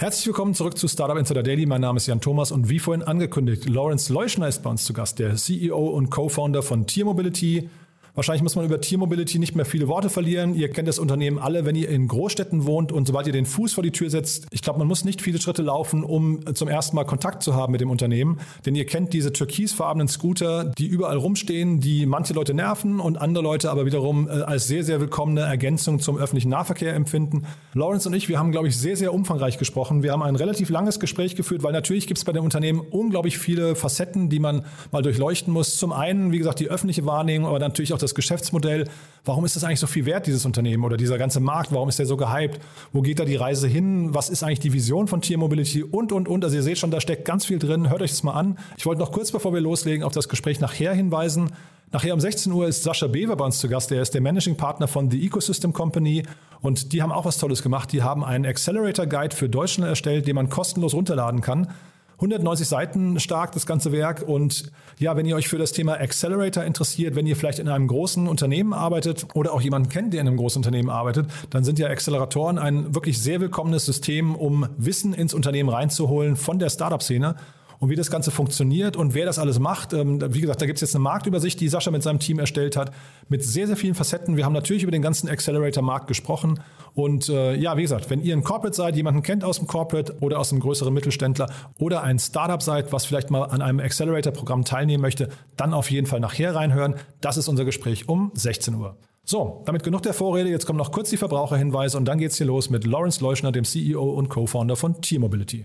[0.00, 1.66] Herzlich willkommen zurück zu Startup Insider Daily.
[1.66, 4.94] Mein Name ist Jan Thomas und wie vorhin angekündigt, Lawrence Leuschner ist bei uns zu
[4.94, 7.68] Gast, der CEO und Co-Founder von Tier Mobility,
[8.14, 10.54] Wahrscheinlich muss man über Tiermobility nicht mehr viele Worte verlieren.
[10.54, 13.72] Ihr kennt das Unternehmen alle, wenn ihr in Großstädten wohnt und sobald ihr den Fuß
[13.72, 14.46] vor die Tür setzt.
[14.50, 17.72] Ich glaube, man muss nicht viele Schritte laufen, um zum ersten Mal Kontakt zu haben
[17.72, 18.40] mit dem Unternehmen.
[18.66, 23.44] Denn ihr kennt diese türkisfarbenen Scooter, die überall rumstehen, die manche Leute nerven und andere
[23.44, 27.46] Leute aber wiederum äh, als sehr, sehr willkommene Ergänzung zum öffentlichen Nahverkehr empfinden.
[27.74, 30.02] Lawrence und ich, wir haben, glaube ich, sehr, sehr umfangreich gesprochen.
[30.02, 33.38] Wir haben ein relativ langes Gespräch geführt, weil natürlich gibt es bei dem Unternehmen unglaublich
[33.38, 35.76] viele Facetten, die man mal durchleuchten muss.
[35.76, 38.88] Zum einen, wie gesagt, die öffentliche Wahrnehmung, aber natürlich auch das Geschäftsmodell.
[39.24, 41.72] Warum ist das eigentlich so viel wert, dieses Unternehmen oder dieser ganze Markt?
[41.72, 42.60] Warum ist der so gehypt?
[42.92, 44.14] Wo geht da die Reise hin?
[44.14, 45.82] Was ist eigentlich die Vision von Tier Mobility?
[45.82, 46.44] Und, und, und.
[46.44, 47.90] Also ihr seht schon, da steckt ganz viel drin.
[47.90, 48.58] Hört euch das mal an.
[48.76, 51.52] Ich wollte noch kurz, bevor wir loslegen, auf das Gespräch nachher hinweisen.
[51.92, 53.90] Nachher um 16 Uhr ist Sascha Bever bei uns zu Gast.
[53.90, 56.22] Der ist der Managing Partner von The Ecosystem Company.
[56.60, 57.92] Und die haben auch was Tolles gemacht.
[57.92, 61.68] Die haben einen Accelerator Guide für Deutschland erstellt, den man kostenlos runterladen kann.
[62.20, 64.22] 190 Seiten stark, das ganze Werk.
[64.26, 67.88] Und ja, wenn ihr euch für das Thema Accelerator interessiert, wenn ihr vielleicht in einem
[67.88, 71.78] großen Unternehmen arbeitet oder auch jemanden kennt, der in einem großen Unternehmen arbeitet, dann sind
[71.78, 77.36] ja Acceleratoren ein wirklich sehr willkommenes System, um Wissen ins Unternehmen reinzuholen von der Startup-Szene
[77.80, 79.92] und wie das Ganze funktioniert und wer das alles macht.
[79.94, 82.76] Ähm, wie gesagt, da gibt es jetzt eine Marktübersicht, die Sascha mit seinem Team erstellt
[82.76, 82.92] hat,
[83.28, 84.36] mit sehr, sehr vielen Facetten.
[84.36, 86.60] Wir haben natürlich über den ganzen Accelerator-Markt gesprochen.
[86.94, 90.16] Und äh, ja, wie gesagt, wenn ihr ein Corporate seid, jemanden kennt aus dem Corporate
[90.20, 94.64] oder aus einem größeren Mittelständler oder ein Startup seid, was vielleicht mal an einem Accelerator-Programm
[94.64, 96.96] teilnehmen möchte, dann auf jeden Fall nachher reinhören.
[97.22, 98.98] Das ist unser Gespräch um 16 Uhr.
[99.24, 100.50] So, damit genug der Vorrede.
[100.50, 103.64] Jetzt kommen noch kurz die Verbraucherhinweise und dann geht's hier los mit Lawrence Leuschner, dem
[103.64, 105.64] CEO und Co-Founder von T-Mobility.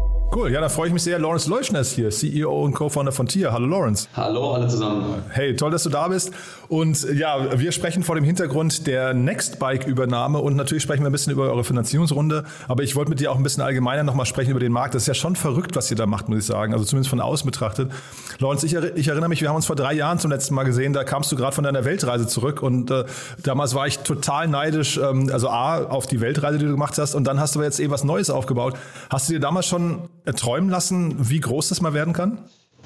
[0.33, 1.19] Cool, ja, da freue ich mich sehr.
[1.19, 3.51] Lawrence Leuschner ist hier, CEO und Co-Founder von Tier.
[3.51, 4.07] Hallo Lawrence.
[4.15, 5.21] Hallo alle zusammen.
[5.29, 6.31] Hey, toll, dass du da bist.
[6.71, 11.33] Und ja, wir sprechen vor dem Hintergrund der Nextbike-Übernahme und natürlich sprechen wir ein bisschen
[11.33, 12.45] über eure Finanzierungsrunde.
[12.69, 14.95] Aber ich wollte mit dir auch ein bisschen allgemeiner nochmal sprechen über den Markt.
[14.95, 16.71] Das ist ja schon verrückt, was ihr da macht, muss ich sagen.
[16.71, 17.91] Also zumindest von außen betrachtet.
[18.39, 20.93] Lawrence, ich, ich erinnere mich, wir haben uns vor drei Jahren zum letzten Mal gesehen.
[20.93, 23.03] Da kamst du gerade von deiner Weltreise zurück und äh,
[23.43, 24.95] damals war ich total neidisch.
[24.97, 27.65] Ähm, also A, auf die Weltreise, die du gemacht hast und dann hast du aber
[27.65, 28.77] jetzt eh was Neues aufgebaut.
[29.09, 32.37] Hast du dir damals schon träumen lassen, wie groß das mal werden kann?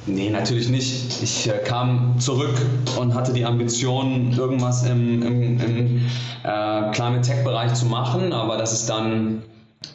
[0.08, 1.24] Nee, natürlich nicht.
[1.24, 2.56] Ich äh, kam zurück
[3.00, 5.98] und hatte die Ambition, irgendwas im, im, im
[6.44, 9.42] äh, Climate Tech-Bereich zu machen, aber dass es dann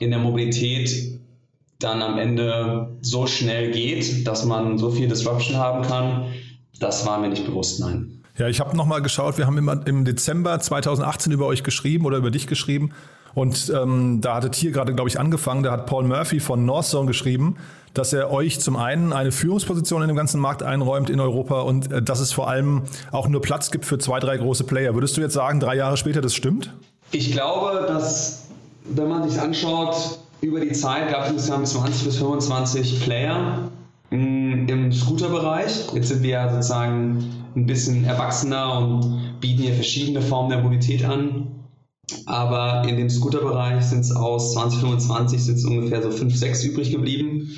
[0.00, 1.20] in der Mobilität
[1.78, 6.26] dann am Ende so schnell geht, dass man so viel Disruption haben kann,
[6.80, 8.19] das war mir nicht bewusst, nein.
[8.40, 12.16] Ja, ich habe nochmal geschaut, wir haben im, im Dezember 2018 über euch geschrieben oder
[12.16, 12.92] über dich geschrieben
[13.34, 15.62] und ähm, da hatte Tier gerade, glaube ich, angefangen.
[15.62, 17.56] Da hat Paul Murphy von Northzone geschrieben,
[17.92, 21.92] dass er euch zum einen eine Führungsposition in dem ganzen Markt einräumt in Europa und
[21.92, 24.94] äh, dass es vor allem auch nur Platz gibt für zwei, drei große Player.
[24.94, 26.72] Würdest du jetzt sagen, drei Jahre später, das stimmt?
[27.12, 28.48] Ich glaube, dass,
[28.84, 33.68] wenn man sich anschaut, über die Zeit gab es insgesamt 20 bis 25 Player
[34.08, 35.92] mm, im Scooter-Bereich.
[35.92, 41.04] Jetzt sind wir ja sozusagen ein bisschen erwachsener und bieten hier verschiedene Formen der Mobilität
[41.04, 41.48] an.
[42.26, 47.50] Aber in dem Scooter-Bereich sind es aus 2025 sind ungefähr so 5, 6 übrig geblieben.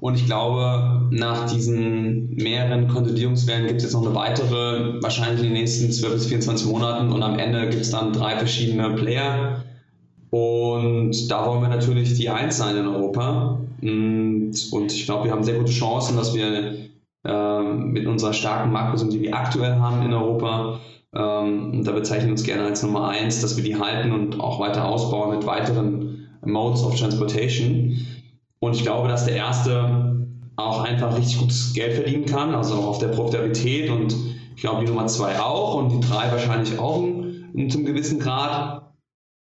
[0.00, 5.46] Und ich glaube, nach diesen mehreren Konsolidierungswellen gibt es jetzt noch eine weitere, wahrscheinlich in
[5.46, 7.12] den nächsten 12 bis 24 Monaten.
[7.12, 9.64] Und am Ende gibt es dann drei verschiedene Player.
[10.30, 13.58] Und da wollen wir natürlich die Eins sein in Europa.
[13.82, 16.87] Und, und ich glaube, wir haben sehr gute Chancen, dass wir
[17.28, 20.80] äh, mit unserer starken Marktposition, die wir aktuell haben in Europa,
[21.14, 24.60] ähm, da bezeichnen wir uns gerne als Nummer eins, dass wir die halten und auch
[24.60, 28.06] weiter ausbauen mit weiteren Modes of Transportation.
[28.60, 30.26] Und ich glaube, dass der erste
[30.56, 34.14] auch einfach richtig gutes Geld verdienen kann, also auch auf der Profitabilität und
[34.56, 37.02] ich glaube die Nummer zwei auch und die drei wahrscheinlich auch
[37.54, 38.82] in, zum gewissen Grad.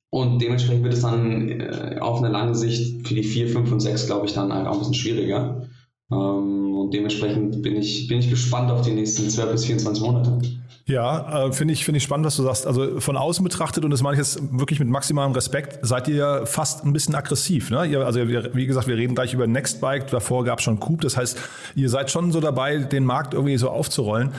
[0.10, 3.80] Und dementsprechend wird es dann äh, auf eine lange Sicht für die 4, 5 und
[3.80, 5.68] 6, glaube ich, dann halt auch ein bisschen schwieriger.
[6.12, 10.40] Ähm, und dementsprechend bin ich, bin ich gespannt auf die nächsten 12 bis 24 Monate.
[10.86, 12.68] Ja, äh, finde ich, finde ich spannend, was du sagst.
[12.68, 16.46] Also von außen betrachtet, und das meine ich jetzt wirklich mit maximalem Respekt, seid ihr
[16.46, 17.70] fast ein bisschen aggressiv.
[17.70, 17.86] Ne?
[17.86, 21.02] Ihr, also wir, wie gesagt, wir reden gleich über Nextbike, davor gab es schon Coop.
[21.02, 21.40] Das heißt,
[21.76, 24.32] ihr seid schon so dabei, den Markt irgendwie so aufzurollen.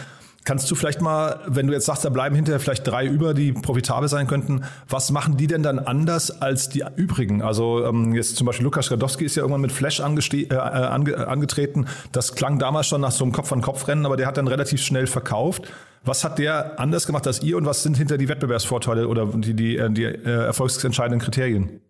[0.45, 3.53] Kannst du vielleicht mal, wenn du jetzt sagst, da bleiben hinterher vielleicht drei über, die
[3.53, 7.41] profitabel sein könnten, was machen die denn dann anders als die übrigen?
[7.41, 11.27] Also ähm, jetzt zum Beispiel Lukas Radowski ist ja irgendwann mit Flash äh, äh, ange
[11.27, 11.87] angetreten.
[12.13, 15.63] Das klang damals schon nach so einem Kopf-an-Kopf-Rennen, aber der hat dann relativ schnell verkauft.
[16.05, 19.55] Was hat der anders gemacht als ihr und was sind hinter die Wettbewerbsvorteile oder die,
[19.55, 21.81] die, äh, die äh, erfolgsentscheidenden Kriterien?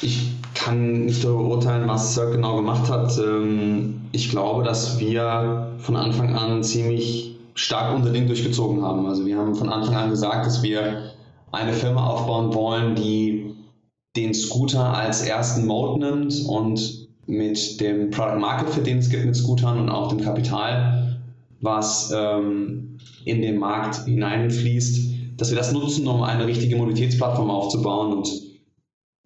[0.00, 3.18] Ich kann nicht darüber urteilen, was Cirque genau gemacht hat.
[3.18, 9.06] Ähm, ich glaube, dass wir von Anfang an ziemlich stark unser Ding durchgezogen haben.
[9.06, 11.12] Also wir haben von Anfang an gesagt, dass wir
[11.52, 13.54] eine Firma aufbauen wollen, die
[14.16, 19.26] den Scooter als ersten Mode nimmt und mit dem Product Market Fit, den es gibt
[19.26, 21.20] mit Scootern und auch dem Kapital,
[21.60, 28.16] was ähm, in den Markt hineinfließt, dass wir das nutzen, um eine richtige Mobilitätsplattform aufzubauen
[28.16, 28.30] und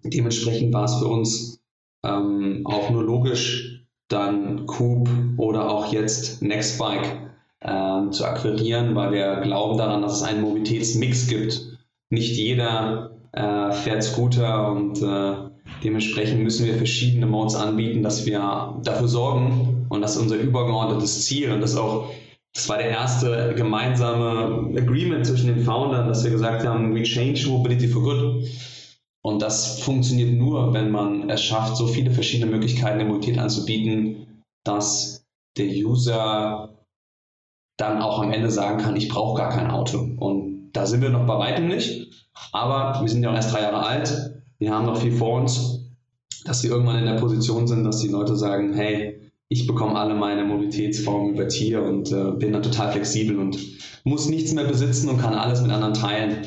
[0.03, 1.59] dementsprechend war es für uns
[2.05, 7.25] ähm, auch nur logisch, dann Coop oder auch jetzt Nextbike
[7.65, 11.77] äh, zu akquirieren, weil wir glauben daran, dass es einen Mobilitätsmix gibt.
[12.09, 15.33] Nicht jeder äh, fährt Scooter und äh,
[15.83, 21.25] dementsprechend müssen wir verschiedene Modes anbieten, dass wir dafür sorgen und das ist unser übergeordnetes
[21.25, 22.09] Ziel und das auch
[22.53, 27.47] das war der erste gemeinsame Agreement zwischen den Foundern, dass wir gesagt haben, we change
[27.49, 28.47] mobility for good.
[29.21, 34.43] Und das funktioniert nur, wenn man es schafft, so viele verschiedene Möglichkeiten der Mobilität anzubieten,
[34.63, 35.25] dass
[35.57, 36.74] der User
[37.77, 39.99] dann auch am Ende sagen kann, ich brauche gar kein Auto.
[39.99, 42.27] Und da sind wir noch bei weitem nicht.
[42.51, 44.41] Aber wir sind ja auch erst drei Jahre alt.
[44.59, 45.91] Wir haben noch viel vor uns,
[46.45, 50.15] dass wir irgendwann in der Position sind, dass die Leute sagen, hey, ich bekomme alle
[50.15, 53.57] meine Mobilitätsformen über Tier und äh, bin dann total flexibel und
[54.03, 56.45] muss nichts mehr besitzen und kann alles mit anderen teilen.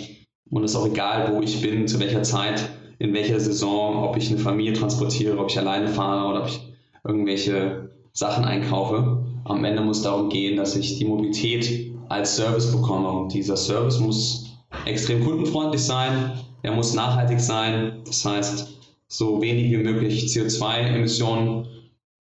[0.50, 4.16] Und es ist auch egal, wo ich bin, zu welcher Zeit, in welcher Saison, ob
[4.16, 6.60] ich eine Familie transportiere, ob ich alleine fahre oder ob ich
[7.04, 9.17] irgendwelche Sachen einkaufe.
[9.48, 13.10] Am Ende muss darum gehen, dass ich die Mobilität als Service bekomme.
[13.10, 19.70] Und dieser Service muss extrem kundenfreundlich sein, er muss nachhaltig sein, das heißt, so wenig
[19.70, 21.66] wie möglich CO2-Emissionen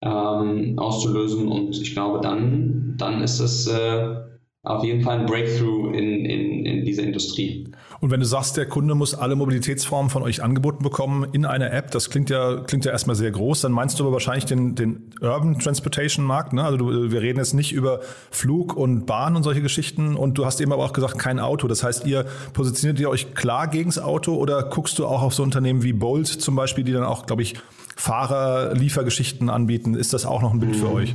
[0.02, 1.48] ähm, auszulösen.
[1.48, 4.16] Und ich glaube, dann, dann ist es äh,
[4.64, 7.71] auf jeden Fall ein Breakthrough in, in, in dieser Industrie.
[8.02, 11.72] Und wenn du sagst, der Kunde muss alle Mobilitätsformen von euch angeboten bekommen in einer
[11.72, 14.74] App, das klingt ja, klingt ja erstmal sehr groß, dann meinst du aber wahrscheinlich den,
[14.74, 16.52] den Urban Transportation Markt.
[16.52, 16.64] Ne?
[16.64, 18.00] Also du, wir reden jetzt nicht über
[18.32, 20.16] Flug und Bahn und solche Geschichten.
[20.16, 21.68] Und du hast eben aber auch gesagt, kein Auto.
[21.68, 25.44] Das heißt, ihr positioniert ihr euch klar gegens Auto oder guckst du auch auf so
[25.44, 27.54] Unternehmen wie Bolt zum Beispiel, die dann auch, glaube ich,
[27.94, 29.94] Fahrer-Liefergeschichten anbieten?
[29.94, 30.94] Ist das auch noch ein Bild für mhm.
[30.94, 31.14] euch?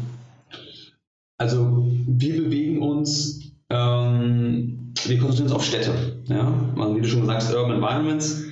[1.38, 6.24] Also wir bewegen uns ähm wir konzentrieren uns auf Städte.
[6.26, 6.74] Ja?
[6.78, 8.44] Also wie du schon gesagt hast, Urban Environments.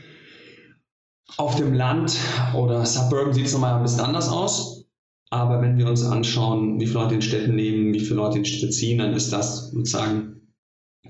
[1.38, 2.17] Auf dem Land
[2.56, 4.85] oder Suburban sieht es nochmal ein bisschen anders aus.
[5.31, 8.45] Aber wenn wir uns anschauen, wie viele Leute in Städten leben, wie viele Leute in
[8.45, 10.53] Städte ziehen, dann ist das sozusagen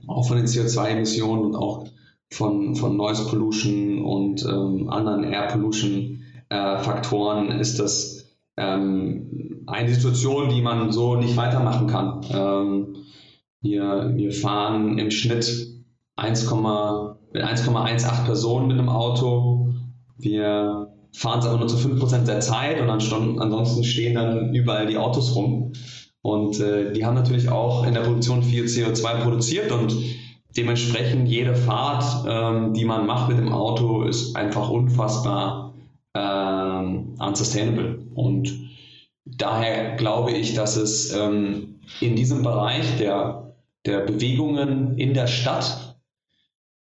[0.07, 1.87] auch von den CO2-Emissionen und auch
[2.31, 8.25] von, von Noise Pollution und ähm, anderen Air Pollution äh, Faktoren ist das
[8.57, 12.25] ähm, eine Situation, die man so nicht weitermachen kann.
[12.31, 12.95] Ähm,
[13.65, 15.67] wir, wir fahren im Schnitt
[16.17, 19.73] 1,18 Personen mit einem Auto.
[20.17, 24.97] Wir fahren es aber nur zu 5% der Zeit und ansonsten stehen dann überall die
[24.97, 25.73] Autos rum.
[26.21, 29.95] Und äh, die haben natürlich auch in der Produktion viel CO2 produziert und
[30.55, 35.73] dementsprechend jede Fahrt, ähm, die man macht mit dem Auto, ist einfach unfassbar
[36.13, 38.05] ähm, unsustainable.
[38.13, 38.53] Und
[39.25, 43.44] daher glaube ich, dass es ähm, in diesem Bereich der
[43.85, 45.97] der Bewegungen in der Stadt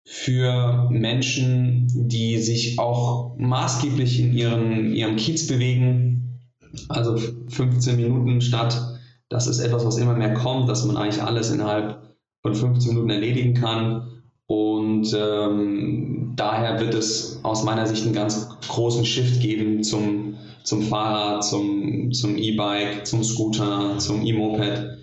[0.05, 6.39] für Menschen, die sich auch maßgeblich in ihren, ihrem Kiez bewegen.
[6.87, 7.17] Also
[7.49, 12.15] 15 Minuten Stadt, das ist etwas, was immer mehr kommt, dass man eigentlich alles innerhalb
[12.41, 14.23] von 15 Minuten erledigen kann.
[14.45, 20.83] Und ähm, daher wird es aus meiner Sicht einen ganz großen Shift geben zum, zum
[20.83, 24.96] Fahrrad, zum, zum E-Bike, zum Scooter, zum E-Moped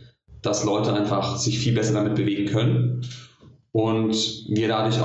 [0.44, 3.06] dass Leute einfach sich viel besser damit bewegen können
[3.72, 4.14] und
[4.48, 4.96] wir dadurch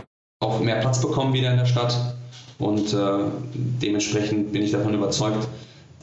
[0.42, 1.98] auch mehr Platz bekommen wieder in der Stadt
[2.60, 3.20] Und äh,
[3.54, 5.48] dementsprechend bin ich davon überzeugt,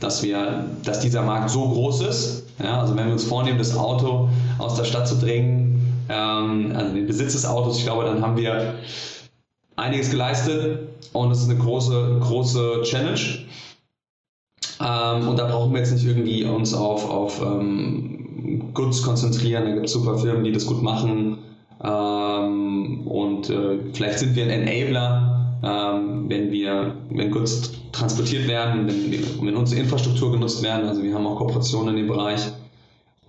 [0.00, 2.46] dass, wir, dass dieser Markt so groß ist.
[2.62, 6.94] Ja, also wenn wir uns vornehmen, das Auto aus der Stadt zu drängen, ähm, also
[6.94, 8.74] den Besitz des Autos, ich glaube, dann haben wir
[9.76, 13.20] einiges geleistet und das ist eine große, große Challenge.
[14.80, 18.25] Ähm, und da brauchen wir jetzt nicht irgendwie uns auf, auf ähm,
[18.74, 19.64] Goods konzentrieren.
[19.64, 21.38] Da gibt es super Firmen, die das gut machen.
[21.82, 28.86] Ähm, und äh, vielleicht sind wir ein Enabler, ähm, wenn wir, wenn Goods transportiert werden,
[28.86, 30.88] wenn, wenn unsere Infrastruktur genutzt werden.
[30.88, 32.40] Also wir haben auch Kooperationen in dem Bereich.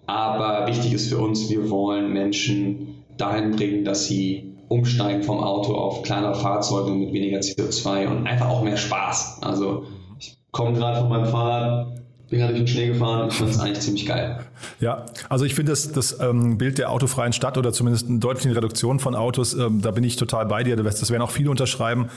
[0.06, 5.74] Aber wichtig ist für uns, wir wollen Menschen dahin bringen, dass sie umsteigen vom Auto
[5.74, 9.40] auf kleinere Fahrzeuge mit weniger CO2 und einfach auch mehr Spaß.
[9.42, 9.86] Also
[10.20, 13.28] ich komme gerade von meinem Fahrrad, bin gerade durch den Schnee gefahren.
[13.30, 14.47] Ich finde es eigentlich ziemlich geil.
[14.80, 18.56] Ja, also ich finde das, das ähm, Bild der autofreien Stadt oder zumindest eine deutliche
[18.56, 20.76] Reduktion von Autos, ähm, da bin ich total bei dir.
[20.76, 22.10] Das werden auch viele unterschreiben.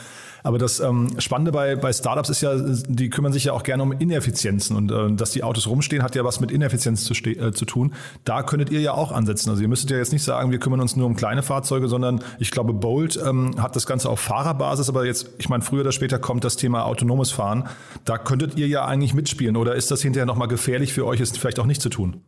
[0.42, 3.82] Aber das ähm, Spannende bei, bei Startups ist ja, die kümmern sich ja auch gerne
[3.82, 7.52] um Ineffizienzen und äh, dass die Autos rumstehen, hat ja was mit Ineffizienz zu, äh,
[7.52, 7.92] zu tun.
[8.24, 9.50] Da könntet ihr ja auch ansetzen.
[9.50, 12.22] Also ihr müsstet ja jetzt nicht sagen, wir kümmern uns nur um kleine Fahrzeuge, sondern
[12.38, 15.92] ich glaube, Bolt ähm, hat das Ganze auf Fahrerbasis, aber jetzt, ich meine, früher oder
[15.92, 17.68] später kommt das Thema autonomes Fahren.
[18.04, 21.38] Da könntet ihr ja eigentlich mitspielen oder ist das hinterher nochmal gefährlich für euch, ist
[21.38, 22.22] vielleicht auch nicht zu tun?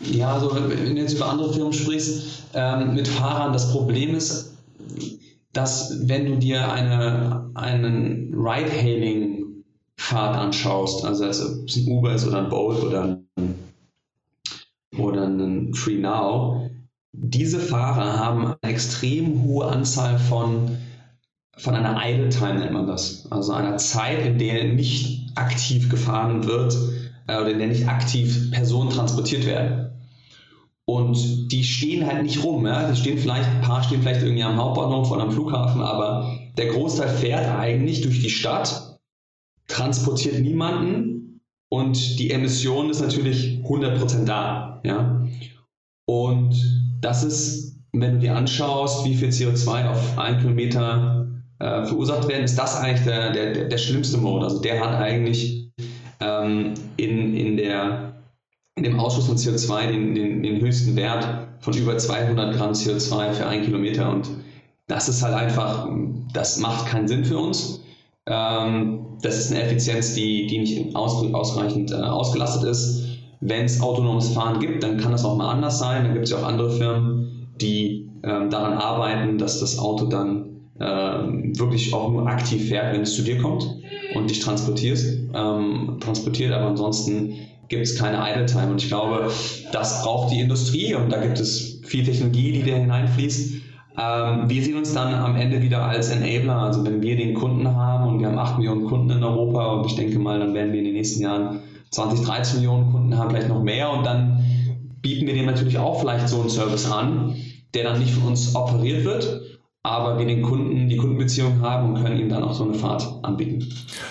[0.00, 4.54] Ja, also wenn du jetzt über andere Firmen sprichst, ähm, mit Fahrern, das Problem ist,
[5.52, 12.38] dass wenn du dir eine, einen Ride-Hailing-Fahrt anschaust, also ob es ein Uber ist oder
[12.38, 13.54] ein Bolt oder ein,
[14.98, 16.70] oder ein Free Now,
[17.12, 20.76] diese Fahrer haben eine extrem hohe Anzahl von,
[21.56, 23.26] von einer Idle Time, nennt man das.
[23.30, 26.76] Also einer Zeit, in der nicht aktiv gefahren wird
[27.26, 29.92] äh, oder in der nicht aktiv Personen transportiert werden.
[30.84, 32.64] Und die stehen halt nicht rum.
[32.66, 32.88] Ja?
[32.88, 36.66] Die stehen vielleicht, ein paar stehen vielleicht irgendwie am Hauptbahnhof oder am Flughafen, aber der
[36.66, 38.98] Großteil fährt eigentlich durch die Stadt,
[39.66, 44.80] transportiert niemanden und die Emission ist natürlich 100% da.
[44.84, 45.26] Ja?
[46.06, 46.54] Und
[47.00, 51.28] das ist, wenn du dir anschaust, wie viel CO2 auf einen Kilometer
[51.58, 54.44] äh, verursacht werden, ist das eigentlich der, der, der schlimmste Mode.
[54.44, 55.65] Also der hat eigentlich
[56.20, 58.06] ähm, in, in der
[58.76, 63.32] in dem Ausstoß von CO2 den, den, den höchsten Wert von über 200 Gramm CO2
[63.32, 64.10] für einen Kilometer.
[64.10, 64.28] Und
[64.86, 65.88] das ist halt einfach,
[66.34, 67.80] das macht keinen Sinn für uns.
[68.26, 73.06] Ähm, das ist eine Effizienz, die, die nicht ausreichend äh, ausgelastet ist.
[73.40, 76.04] Wenn es autonomes Fahren gibt, dann kann das auch mal anders sein.
[76.04, 80.70] Dann gibt es ja auch andere Firmen, die ähm, daran arbeiten, dass das Auto dann
[80.80, 83.66] ähm, wirklich auch nur aktiv fährt, wenn es zu dir kommt
[84.14, 86.52] und dich transportierst, ähm, transportiert.
[86.52, 87.34] Aber ansonsten
[87.68, 88.70] gibt es keine Idle Time.
[88.70, 89.30] Und ich glaube,
[89.72, 93.54] das braucht die Industrie und da gibt es viel Technologie, die da hineinfließt.
[93.98, 96.58] Ähm, wir sehen uns dann am Ende wieder als Enabler.
[96.58, 99.86] Also wenn wir den Kunden haben und wir haben 8 Millionen Kunden in Europa und
[99.86, 101.60] ich denke mal, dann werden wir in den nächsten Jahren
[101.90, 104.44] 20, 30 Millionen Kunden haben, vielleicht noch mehr und dann
[105.00, 107.36] bieten wir denen natürlich auch vielleicht so einen Service an,
[107.74, 109.55] der dann nicht von uns operiert wird,
[109.86, 113.06] aber wir den Kunden die Kundenbeziehung haben und können ihm dann auch so eine Fahrt
[113.22, 113.66] anbieten.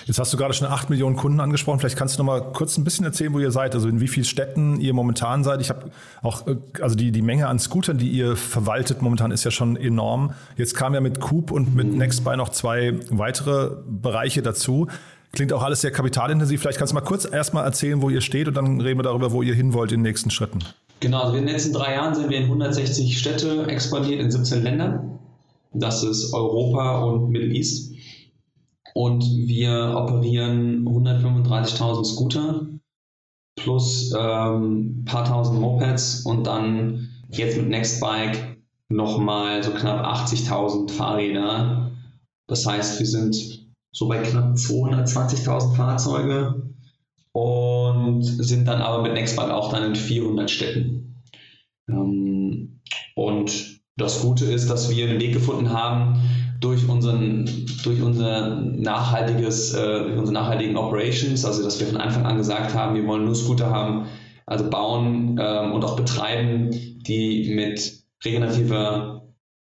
[0.06, 1.80] Jetzt hast du gerade schon 8 Millionen Kunden angesprochen.
[1.80, 4.08] Vielleicht kannst du noch mal kurz ein bisschen erzählen, wo ihr seid, also in wie
[4.08, 5.62] vielen Städten ihr momentan seid.
[5.62, 5.92] Ich habe
[6.22, 9.76] auch, äh, also die, die Menge an Scootern, die ihr verwaltet momentan ist ja schon
[9.76, 10.34] enorm.
[10.58, 11.98] Jetzt kam ja mit Coop und mit mhm.
[11.98, 14.88] Nextbuy noch zwei weitere Bereiche dazu.
[15.34, 16.62] Klingt auch alles sehr kapitalintensiv.
[16.62, 19.34] Vielleicht kannst du mal kurz erstmal erzählen, wo ihr steht und dann reden wir darüber,
[19.34, 20.60] wo ihr hin wollt in den nächsten Schritten.
[21.02, 24.64] Genau, also in den letzten drei Jahren sind wir in 160 Städte expandiert in 17
[24.64, 25.20] Ländern.
[25.80, 27.94] Das ist Europa und Middle East.
[28.94, 32.68] Und wir operieren 135.000 Scooter
[33.58, 38.58] plus ähm, paar tausend Mopeds und dann jetzt mit Nextbike
[38.90, 41.92] nochmal so knapp 80.000 Fahrräder.
[42.48, 46.72] Das heißt, wir sind so bei knapp 220.000 Fahrzeuge
[47.34, 51.24] und sind dann aber mit Nextbike auch dann in 400 Städten.
[51.90, 52.80] Ähm,
[53.16, 56.20] und das Gute ist, dass wir einen Weg gefunden haben,
[56.60, 57.46] durch, unseren,
[57.84, 62.96] durch unser nachhaltiges, äh, unsere nachhaltigen Operations, also dass wir von Anfang an gesagt haben,
[62.96, 64.08] wir wollen nur Scooter haben,
[64.46, 69.28] also bauen ähm, und auch betreiben, die mit regenerativer,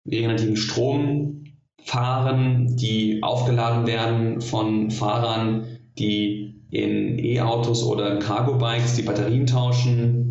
[0.05, 1.43] regenerativen Strom
[1.83, 5.65] fahren, die aufgeladen werden von Fahrern,
[5.97, 10.30] die in E-Autos oder Cargo-Bikes die Batterien tauschen,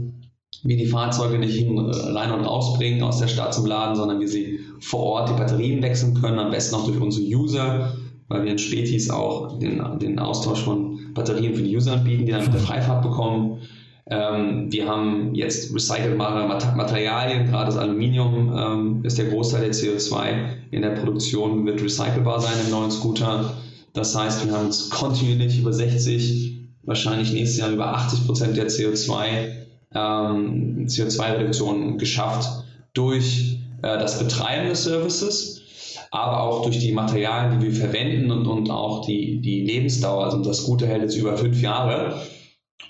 [0.63, 4.21] wir die Fahrzeuge nicht hin, äh, rein und rausbringen aus der Stadt zum Laden, sondern
[4.21, 7.93] wir sie vor Ort die Batterien wechseln können, am besten auch durch unsere User,
[8.29, 12.33] weil wir in Spätis auch den, den Austausch von Batterien für die User anbieten, die
[12.33, 13.59] dann mit der Freifahrt bekommen.
[14.07, 20.33] Ähm, wir haben jetzt recycelbare Materialien, gerade das Aluminium ähm, ist der Großteil der CO2
[20.71, 23.55] in der Produktion, wird recycelbar sein im neuen Scooter.
[23.93, 28.69] Das heißt, wir haben uns kontinuierlich über 60, wahrscheinlich nächstes Jahr über 80 Prozent der
[28.69, 29.60] CO2,
[29.95, 35.63] ähm, CO2-Reduktion geschafft durch äh, das Betreiben des Services,
[36.11, 40.25] aber auch durch die Materialien, die wir verwenden und, und auch die, die Lebensdauer.
[40.25, 42.23] Also das Gute hält jetzt über fünf Jahre.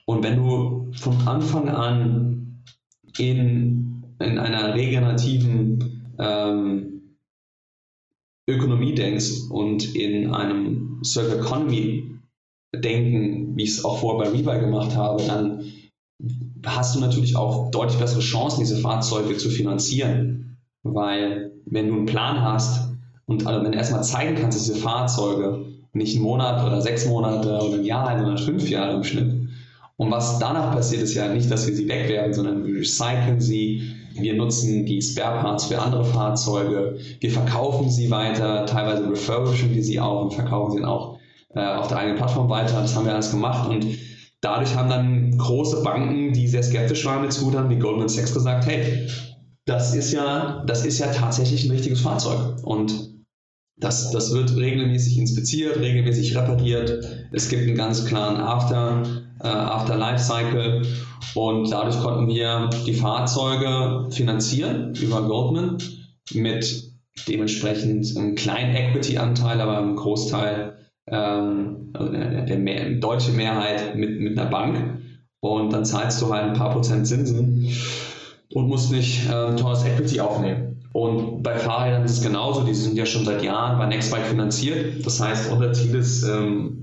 [0.05, 2.65] Und wenn du von Anfang an
[3.19, 7.17] in, in einer regenerativen ähm,
[8.49, 12.19] Ökonomie denkst und in einem Circle Economy
[12.75, 15.65] denken, wie ich es auch vorher bei Rebuy gemacht habe, dann
[16.67, 20.59] hast du natürlich auch deutlich bessere Chancen, diese Fahrzeuge zu finanzieren.
[20.83, 22.91] Weil wenn du einen Plan hast
[23.27, 27.07] und also wenn du erstmal zeigen kannst, dass diese Fahrzeuge nicht einen Monat oder sechs
[27.07, 29.49] Monate oder ein Jahr, sondern fünf Jahre im Schnitt.
[29.97, 33.93] Und was danach passiert, ist ja nicht, dass wir sie wegwerfen, sondern wir recyceln sie,
[34.15, 39.83] wir nutzen die Spare Parts für andere Fahrzeuge, wir verkaufen sie weiter, teilweise refurbischen wir
[39.83, 41.19] sie auch und verkaufen sie dann auch
[41.55, 42.81] äh, auf der eigenen Plattform weiter.
[42.81, 43.85] Das haben wir alles gemacht und
[44.41, 48.67] dadurch haben dann große Banken, die sehr skeptisch waren mit Scootern, wie Goldman Sachs, gesagt,
[48.67, 49.09] hey,
[49.67, 52.57] das ist ja, das ist ja tatsächlich ein richtiges Fahrzeug.
[52.65, 53.11] Und
[53.77, 57.05] das, das wird regelmäßig inspiziert, regelmäßig repariert.
[57.33, 59.03] Es gibt einen ganz klaren After,
[59.43, 60.83] äh, After Life Cycle
[61.35, 65.79] und dadurch konnten wir die Fahrzeuge finanzieren über Goldman
[66.33, 66.93] mit
[67.27, 74.21] dementsprechend einem kleinen Equity-Anteil, aber einem Großteil ähm, also der, der mehr, deutsche Mehrheit mit,
[74.21, 75.01] mit einer Bank
[75.41, 77.73] und dann zahlst du halt ein paar Prozent Zinsen
[78.53, 80.71] und musst nicht äh, teures Equity aufnehmen.
[80.93, 85.07] Und bei Fahrrädern ist es genauso, die sind ja schon seit Jahren bei Nextbike finanziert.
[85.07, 86.81] Das heißt, unser Ziel ist, ähm,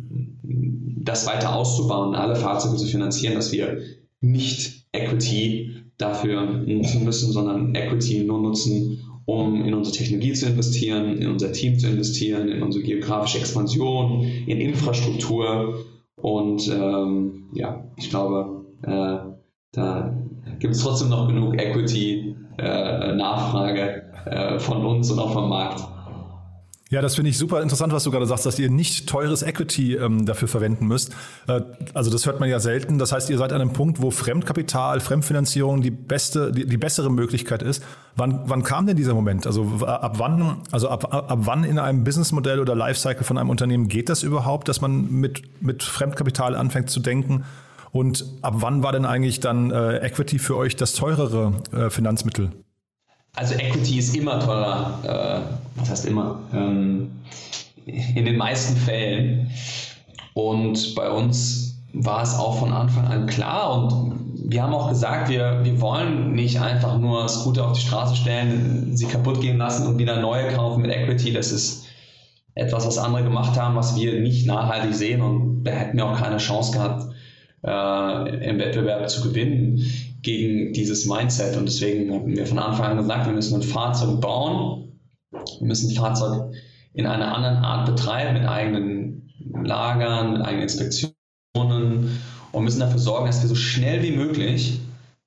[1.08, 3.80] das weiter auszubauen, alle Fahrzeuge zu finanzieren, dass wir
[4.22, 11.18] nicht Equity dafür nutzen müssen, sondern Equity nur nutzen, um in unsere Technologie zu investieren,
[11.18, 15.84] in unser Team zu investieren, in unsere geografische Expansion, in Infrastruktur.
[16.16, 19.18] Und ähm, ja, ich glaube, äh,
[19.74, 20.18] da
[20.60, 25.84] gibt es trotzdem noch genug Equity-Nachfrage äh, äh, von uns und auch vom Markt.
[26.90, 29.96] Ja, das finde ich super interessant, was du gerade sagst, dass ihr nicht teures Equity
[29.96, 31.14] ähm, dafür verwenden müsst.
[31.48, 31.62] Äh,
[31.94, 32.98] also das hört man ja selten.
[32.98, 37.12] Das heißt, ihr seid an einem Punkt, wo Fremdkapital, Fremdfinanzierung die beste, die, die bessere
[37.12, 37.84] Möglichkeit ist.
[38.16, 39.46] Wann, wann kam denn dieser Moment?
[39.46, 43.90] Also ab wann, also ab, ab wann in einem Businessmodell oder Lifecycle von einem Unternehmen
[43.90, 47.44] geht das überhaupt, dass man mit, mit Fremdkapital anfängt zu denken?
[47.92, 52.52] Und ab wann war denn eigentlich dann äh, Equity für euch das teurere äh, Finanzmittel?
[53.38, 57.12] Also Equity ist immer teurer, äh, was heißt immer, ähm,
[57.86, 59.52] in den meisten Fällen.
[60.34, 65.30] Und bei uns war es auch von Anfang an klar und wir haben auch gesagt,
[65.30, 69.86] wir, wir wollen nicht einfach nur Scooter auf die Straße stellen, sie kaputt gehen lassen
[69.86, 71.32] und wieder neue kaufen mit Equity.
[71.32, 71.86] Das ist
[72.56, 76.18] etwas, was andere gemacht haben, was wir nicht nachhaltig sehen und da hätten wir auch
[76.18, 77.04] keine Chance gehabt,
[77.64, 79.84] äh, im Wettbewerb zu gewinnen
[80.28, 81.56] gegen dieses Mindset.
[81.56, 85.00] Und deswegen haben wir von Anfang an gesagt, wir müssen ein Fahrzeug bauen,
[85.32, 86.54] wir müssen ein Fahrzeug
[86.94, 89.32] in einer anderen Art betreiben, mit eigenen
[89.64, 92.20] Lagern, mit eigenen Inspektionen
[92.52, 94.82] und müssen dafür sorgen, dass wir so schnell wie möglich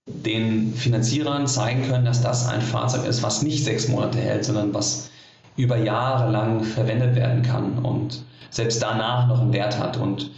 [0.06, 4.74] den Finanzierern zeigen können, dass das ein Fahrzeug ist, was nicht sechs Monate hält, sondern
[4.74, 5.10] was
[5.56, 9.96] über Jahre lang verwendet werden kann und selbst danach noch einen Wert hat.
[9.96, 10.30] Und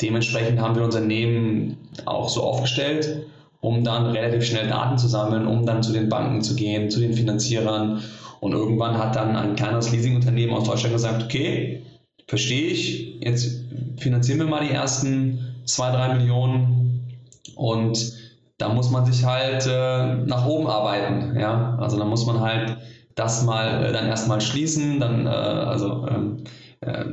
[0.00, 3.26] dementsprechend haben wir unser Unternehmen auch so aufgestellt,
[3.60, 7.00] um dann relativ schnell Daten zu sammeln, um dann zu den Banken zu gehen, zu
[7.00, 8.02] den Finanzierern.
[8.40, 11.82] Und irgendwann hat dann ein kleines Leasingunternehmen aus Deutschland gesagt, okay,
[12.26, 13.64] verstehe ich, jetzt
[13.98, 17.06] finanzieren wir mal die ersten zwei, drei Millionen
[17.54, 18.14] und
[18.56, 21.38] da muss man sich halt äh, nach oben arbeiten.
[21.38, 21.76] Ja?
[21.80, 22.76] Also da muss man halt
[23.14, 26.44] das mal äh, dann erstmal schließen, dann äh, also ähm, äh,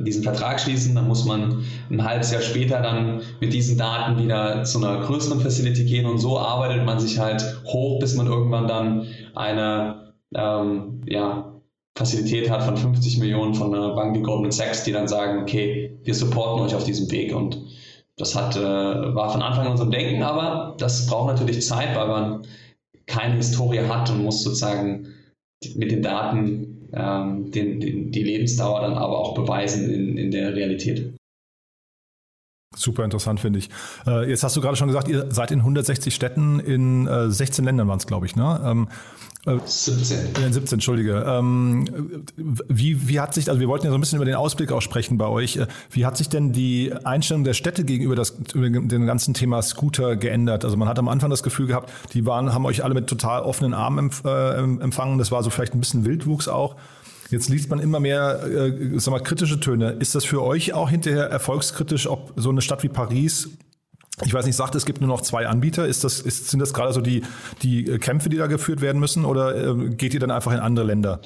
[0.02, 4.64] diesen Vertrag schließen, dann muss man ein halbes Jahr später dann mit diesen Daten wieder
[4.64, 8.66] zu einer größeren Facility gehen und so arbeitet man sich halt hoch, bis man irgendwann
[8.66, 11.60] dann eine ähm, ja,
[11.98, 15.98] Facilität hat von 50 Millionen von einer Bank wie Goldman Sachs, die dann sagen, okay,
[16.02, 17.34] wir supporten euch auf diesem Weg.
[17.34, 17.60] Und
[18.16, 22.08] das hat, äh, war von Anfang an unserem Denken, aber das braucht natürlich Zeit, weil
[22.08, 22.46] man
[23.06, 25.08] keine Historie hat und muss sozusagen
[25.74, 30.54] mit den Daten ähm, den, den, die Lebensdauer dann aber auch beweisen in, in der
[30.54, 31.17] Realität.
[32.76, 33.70] Super interessant, finde ich.
[34.06, 37.64] Äh, jetzt hast du gerade schon gesagt, ihr seid in 160 Städten in äh, 16
[37.64, 38.36] Ländern waren es, glaube ich.
[38.36, 38.60] Ne?
[38.62, 38.88] Ähm,
[39.46, 40.44] 17.
[40.44, 41.24] Äh, 17, Entschuldige.
[41.26, 44.70] Ähm, wie, wie hat sich, also wir wollten ja so ein bisschen über den Ausblick
[44.70, 45.56] auch sprechen bei euch.
[45.56, 49.62] Äh, wie hat sich denn die Einstellung der Städte gegenüber das, über den ganzen Thema
[49.62, 50.64] Scooter geändert?
[50.64, 53.42] Also man hat am Anfang das Gefühl gehabt, die waren, haben euch alle mit total
[53.42, 55.16] offenen Armen äh, empfangen.
[55.16, 56.76] Das war so vielleicht ein bisschen Wildwuchs auch.
[57.30, 59.90] Jetzt liest man immer mehr äh, sag mal, kritische Töne.
[59.92, 63.50] Ist das für euch auch hinterher erfolgskritisch, ob so eine Stadt wie Paris
[64.24, 65.86] ich weiß nicht, sagt, es gibt nur noch zwei Anbieter.
[65.86, 67.22] Ist das, ist, sind das gerade so die,
[67.62, 70.86] die Kämpfe, die da geführt werden müssen oder äh, geht ihr dann einfach in andere
[70.86, 71.20] Länder?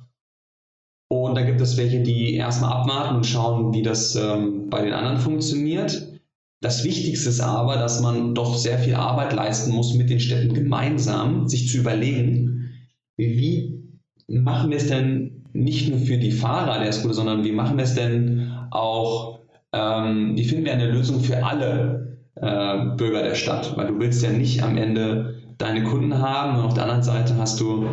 [1.09, 4.93] Und da gibt es welche, die erstmal abwarten und schauen, wie das ähm, bei den
[4.93, 6.07] anderen funktioniert.
[6.61, 10.53] Das Wichtigste ist aber, dass man doch sehr viel Arbeit leisten muss, mit den Städten
[10.53, 12.69] gemeinsam sich zu überlegen,
[13.17, 13.80] wie
[14.39, 17.83] machen wir es denn nicht nur für die Fahrer der Scooter, sondern wie machen wir
[17.83, 19.39] es denn auch,
[19.73, 23.75] ähm, wie finden wir eine Lösung für alle äh, Bürger der Stadt?
[23.75, 27.35] Weil du willst ja nicht am Ende deine Kunden haben und auf der anderen Seite
[27.37, 27.87] hast du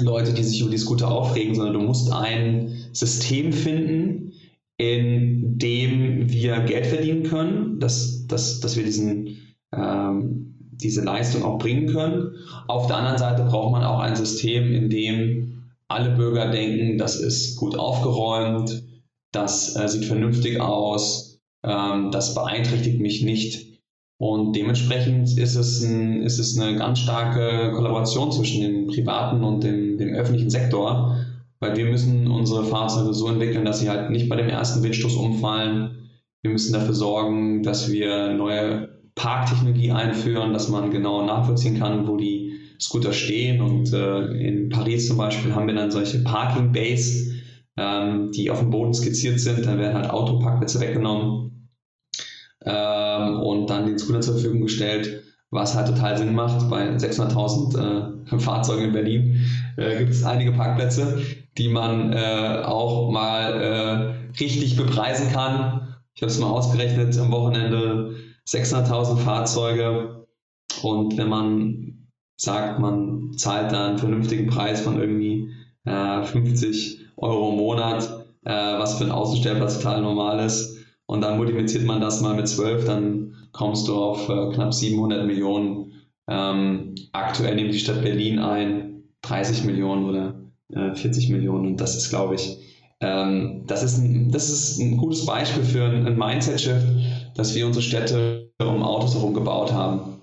[0.00, 4.32] Leute, die sich über die Scooter aufregen, sondern du musst ein System finden,
[4.78, 9.36] in dem wir Geld verdienen können, dass, dass, dass wir diesen,
[9.72, 12.34] ähm, diese Leistung auch bringen können.
[12.66, 17.16] Auf der anderen Seite braucht man auch ein System, in dem alle Bürger denken, das
[17.16, 18.84] ist gut aufgeräumt,
[19.32, 23.70] das äh, sieht vernünftig aus, ähm, das beeinträchtigt mich nicht.
[24.18, 29.64] Und dementsprechend ist es, ein, ist es eine ganz starke Kollaboration zwischen dem privaten und
[29.64, 31.16] dem, dem öffentlichen Sektor,
[31.58, 35.16] weil wir müssen unsere Fahrzeuge so entwickeln, dass sie halt nicht bei dem ersten Windstoß
[35.16, 36.10] umfallen.
[36.42, 42.16] Wir müssen dafür sorgen, dass wir neue Parktechnologie einführen, dass man genau nachvollziehen kann, wo
[42.16, 43.60] die Scooter stehen.
[43.60, 47.32] Und äh, in Paris zum Beispiel haben wir dann solche Parking Bays,
[47.76, 49.66] ähm, die auf dem Boden skizziert sind.
[49.66, 51.68] Dann werden halt Autoparkplätze weggenommen
[52.64, 56.68] ähm, und dann den Scooter zur Verfügung gestellt, was halt total Sinn macht.
[56.70, 59.44] Bei 600.000 äh, Fahrzeugen in Berlin
[59.76, 61.22] äh, gibt es einige Parkplätze,
[61.58, 65.96] die man äh, auch mal äh, richtig bepreisen kann.
[66.14, 68.14] Ich habe es mal ausgerechnet am Wochenende
[68.50, 70.26] 600.000 Fahrzeuge
[70.82, 75.50] und wenn man sagt, man zahlt da einen vernünftigen Preis von irgendwie
[75.84, 81.38] 50 äh, Euro im Monat, äh, was für einen Außenstellplatz total normal ist, und dann
[81.38, 85.92] multipliziert man das mal mit 12, dann kommst du auf äh, knapp 700 Millionen.
[86.28, 90.34] Ähm, aktuell nimmt die Stadt Berlin ein 30 Millionen oder
[90.68, 91.66] äh, 40 Millionen.
[91.66, 92.58] Und das ist, glaube ich,
[93.00, 96.86] ähm, das, ist ein, das ist ein gutes Beispiel für ein, ein Mindset-Shift,
[97.40, 100.20] dass wir unsere Städte um Autos herum gebaut haben.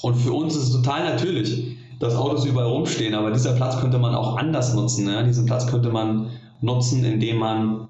[0.00, 3.98] Und für uns ist es total natürlich, dass Autos überall rumstehen, aber dieser Platz könnte
[3.98, 5.06] man auch anders nutzen.
[5.06, 5.22] Ja?
[5.22, 6.30] Diesen Platz könnte man
[6.62, 7.88] nutzen, indem man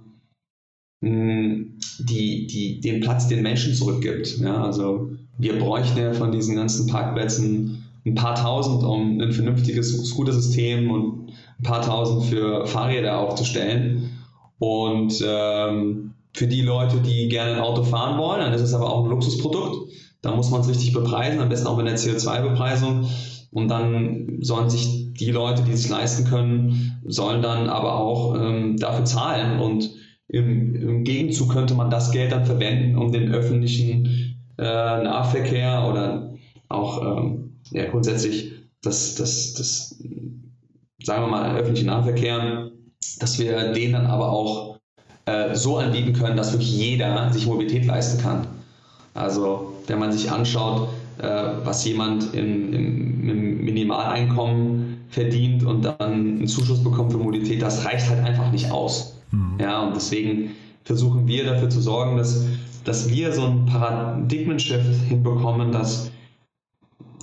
[1.01, 4.39] die, die, den Platz den Menschen zurückgibt.
[4.39, 10.05] Ja, also wir bräuchten ja von diesen ganzen Parkplätzen ein paar tausend, um ein vernünftiges
[10.07, 14.11] Scooter-System und ein paar tausend für Fahrräder aufzustellen.
[14.59, 16.06] Und ähm,
[16.37, 19.11] für die Leute, die gerne ein Auto fahren wollen, dann ist es aber auch ein
[19.11, 19.91] Luxusprodukt.
[20.21, 23.09] Da muss man es richtig bepreisen, am besten auch mit der CO2-Bepreisung.
[23.53, 28.77] Und dann sollen sich die Leute, die es leisten können, sollen dann aber auch ähm,
[28.77, 29.61] dafür zahlen.
[29.61, 29.91] Und
[30.29, 36.35] im, Im, Gegenzug könnte man das Geld dann verwenden, um den öffentlichen äh, Nahverkehr oder
[36.69, 40.03] auch ähm, ja, grundsätzlich das, das, das,
[41.03, 42.71] sagen wir mal, öffentlichen Nahverkehr,
[43.21, 44.76] dass wir den dann aber auch
[45.27, 48.47] äh, so anbieten können, dass wirklich jeder sich Mobilität leisten kann.
[49.15, 51.27] Also wenn man sich anschaut, äh,
[51.65, 57.85] was jemand in, im, im Minimaleinkommen verdient und dann einen Zuschuss bekommt für Mobilität, das
[57.85, 59.17] reicht halt einfach nicht aus.
[59.31, 59.59] Mhm.
[59.61, 60.51] Ja, und deswegen
[60.85, 62.45] versuchen wir dafür zu sorgen, dass,
[62.85, 66.11] dass wir so einen Paradigmen-Shift hinbekommen, dass,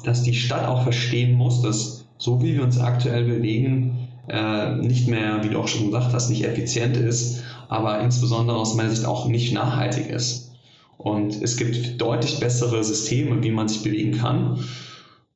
[0.04, 5.08] dass die Stadt auch verstehen muss, dass so wie wir uns aktuell bewegen, äh, nicht
[5.08, 9.06] mehr, wie du auch schon gesagt hast, nicht effizient ist, aber insbesondere aus meiner Sicht
[9.06, 10.52] auch nicht nachhaltig ist.
[10.98, 14.64] Und es gibt deutlich bessere Systeme, wie man sich bewegen kann.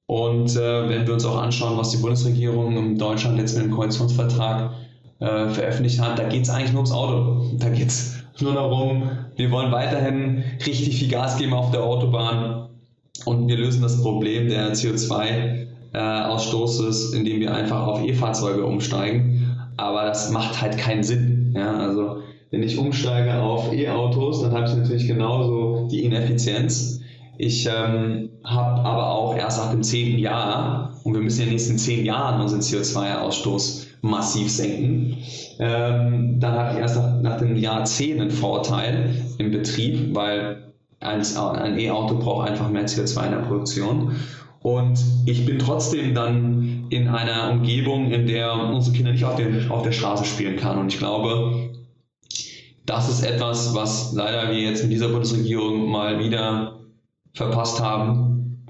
[0.05, 3.71] Und äh, wenn wir uns auch anschauen, was die Bundesregierung in Deutschland jetzt mit dem
[3.71, 4.71] Koalitionsvertrag
[5.19, 7.51] äh, veröffentlicht hat, da geht es eigentlich nur ums Auto.
[7.57, 12.69] Da geht es nur darum, wir wollen weiterhin richtig viel Gas geben auf der Autobahn
[13.25, 19.59] und wir lösen das Problem der CO2-Ausstoßes, äh, indem wir einfach auf E-Fahrzeuge umsteigen.
[19.75, 21.51] Aber das macht halt keinen Sinn.
[21.55, 21.77] Ja?
[21.77, 27.01] Also wenn ich umsteige auf E-Autos, dann habe ich natürlich genauso die Ineffizienz.
[27.37, 31.49] Ich ähm, habe aber auch erst nach dem zehnten Jahr, und wir müssen ja in
[31.49, 35.17] den nächsten zehn Jahren unseren CO2-Ausstoß massiv senken.
[35.59, 40.73] Ähm, dann hatte ich erst nach, nach dem Jahr 10 einen Vorteil im Betrieb, weil
[40.99, 44.15] ein, ein E-Auto braucht einfach mehr CO2 in der Produktion.
[44.61, 49.69] Und ich bin trotzdem dann in einer Umgebung, in der unsere Kinder nicht auf, den,
[49.69, 50.77] auf der Straße spielen kann.
[50.77, 51.66] Und ich glaube,
[52.87, 56.79] das ist etwas, was leider wir jetzt mit dieser Bundesregierung mal wieder
[57.33, 58.65] verpasst haben,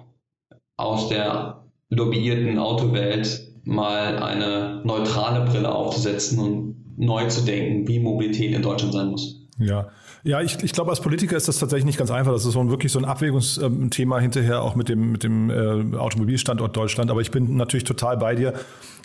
[0.76, 8.54] aus der lobbyierten Autowelt mal eine neutrale Brille aufzusetzen und neu zu denken, wie Mobilität
[8.54, 9.48] in Deutschland sein muss.
[9.60, 9.88] Ja,
[10.28, 12.34] ja, ich, ich glaube, als Politiker ist das tatsächlich nicht ganz einfach.
[12.34, 15.96] Das ist so ein, wirklich so ein Abwägungsthema hinterher auch mit dem, mit dem äh,
[15.96, 17.10] Automobilstandort Deutschland.
[17.10, 18.54] Aber ich bin natürlich total bei dir.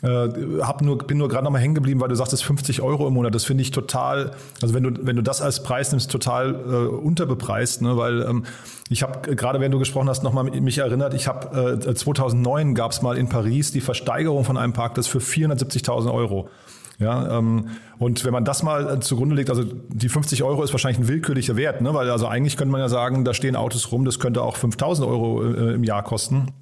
[0.02, 0.28] Äh,
[0.62, 3.06] hab nur, bin nur gerade noch mal hängen geblieben, weil du sagst, es 50 Euro
[3.06, 3.32] im Monat.
[3.36, 4.32] Das finde ich total,
[4.62, 7.96] also wenn du, wenn du das als Preis nimmst, total äh, unterbepreist, ne?
[7.96, 8.44] weil ähm,
[8.88, 12.74] ich habe gerade, wenn du gesprochen hast, noch mal mich erinnert, ich habe äh, 2009
[12.74, 16.48] gab es mal in Paris die Versteigerung von einem Park, das für 470.000 Euro.
[17.02, 20.72] Ja, ähm, und wenn man das mal äh, zugrunde legt, also die 50 Euro ist
[20.72, 21.92] wahrscheinlich ein willkürlicher Wert, ne?
[21.94, 25.06] weil also eigentlich könnte man ja sagen, da stehen Autos rum, das könnte auch 5000
[25.06, 26.52] Euro äh, im Jahr kosten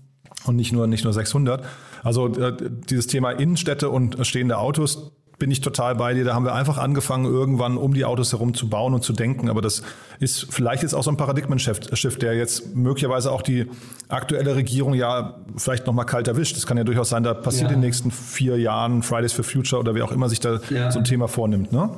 [0.46, 1.64] und nicht nur, nicht nur 600.
[2.02, 2.56] Also äh,
[2.88, 6.24] dieses Thema Innenstädte und stehende Autos, bin ich total bei dir.
[6.24, 9.50] Da haben wir einfach angefangen, irgendwann um die Autos herum zu bauen und zu denken.
[9.50, 9.82] Aber das
[10.20, 13.66] ist vielleicht jetzt auch so ein Paradigmen-Shift, der jetzt möglicherweise auch die
[14.08, 16.56] aktuelle Regierung ja vielleicht nochmal kalt erwischt.
[16.56, 17.74] Das kann ja durchaus sein, da passiert ja.
[17.74, 20.92] in den nächsten vier Jahren Fridays for Future oder wer auch immer sich da ja.
[20.92, 21.72] so ein Thema vornimmt.
[21.72, 21.90] Ne?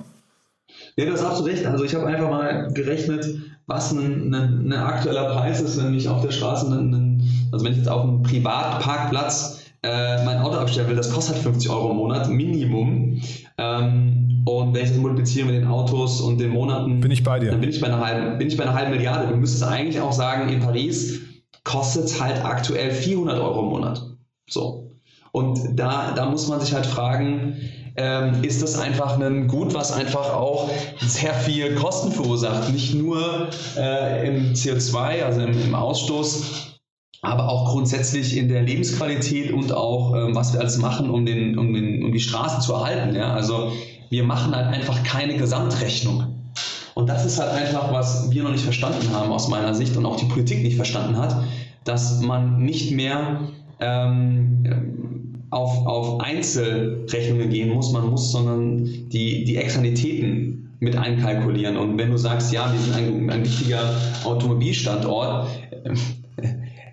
[0.97, 1.67] Ja, das hast du recht.
[1.67, 3.27] Also ich habe einfach mal gerechnet,
[3.67, 7.73] was ein, ein, ein, aktueller Preis ist, wenn ich auf der Straße, ein, also wenn
[7.73, 11.97] ich jetzt auf einem Privatparkplatz äh, mein Auto abstellen will, das kostet 50 Euro im
[11.97, 13.21] Monat, Minimum.
[13.59, 17.39] Ähm, und wenn ich das multipliziere mit den Autos und den Monaten, bin ich bei
[17.39, 17.51] dir.
[17.51, 19.29] Dann bin ich bei einer halben, bin ich bei einer halben Milliarde.
[19.29, 21.21] Du müsstest eigentlich auch sagen, in Paris
[21.65, 24.03] kostet es halt aktuell 400 Euro im Monat.
[24.49, 24.91] So.
[25.33, 27.57] Und da, da muss man sich halt fragen,
[27.97, 32.73] ähm, ist das einfach ein Gut, was einfach auch sehr viel Kosten verursacht.
[32.73, 36.72] Nicht nur äh, im CO2, also im, im Ausstoß,
[37.23, 41.57] aber auch grundsätzlich in der Lebensqualität und auch, ähm, was wir alles machen, um, den,
[41.57, 43.15] um, den, um die Straße zu erhalten.
[43.15, 43.33] Ja?
[43.33, 43.73] Also
[44.11, 46.35] wir machen halt einfach keine Gesamtrechnung.
[46.95, 50.05] Und das ist halt einfach, was wir noch nicht verstanden haben aus meiner Sicht und
[50.05, 51.45] auch die Politik nicht verstanden hat,
[51.85, 53.49] dass man nicht mehr
[53.81, 61.77] ähm, auf, auf Einzelrechnungen gehen muss, man muss, sondern die, die Externalitäten mit einkalkulieren.
[61.77, 65.49] Und wenn du sagst, ja, wir sind ein, ein wichtiger Automobilstandort,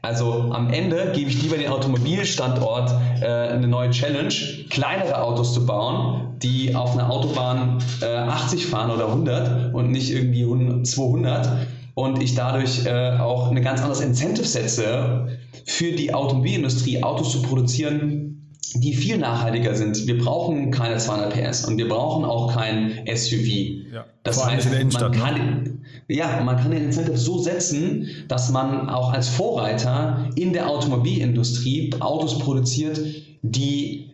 [0.09, 2.91] also am Ende gebe ich lieber den Automobilstandort
[3.21, 4.33] äh, eine neue Challenge,
[4.71, 10.09] kleinere Autos zu bauen, die auf einer Autobahn äh, 80 fahren oder 100 und nicht
[10.09, 10.47] irgendwie
[10.83, 17.31] 200 und ich dadurch äh, auch eine ganz anderes Incentive setze für die Automobilindustrie, Autos
[17.31, 20.07] zu produzieren, die viel nachhaltiger sind.
[20.07, 23.78] Wir brauchen keine 200 PS und wir brauchen auch kein SUV.
[23.91, 25.77] Ja, das heißt, man kann, ne?
[26.07, 31.91] ja, man kann den Incentive so setzen, dass man auch als Vorreiter in der Automobilindustrie
[31.99, 32.99] Autos produziert,
[33.41, 34.13] die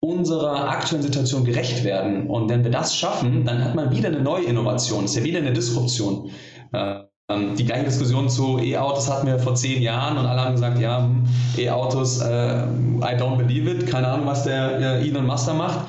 [0.00, 2.28] unserer aktuellen Situation gerecht werden.
[2.28, 5.38] Und wenn wir das schaffen, dann hat man wieder eine neue Innovation, ist ja wieder
[5.38, 6.30] eine Disruption.
[6.72, 10.54] Äh, ähm, die gleiche Diskussion zu E-Autos hatten wir vor zehn Jahren und alle haben
[10.54, 11.24] gesagt, ja, hm,
[11.58, 15.80] E-Autos, äh, I don't believe it, keine Ahnung, was der äh, Elon Musk da macht.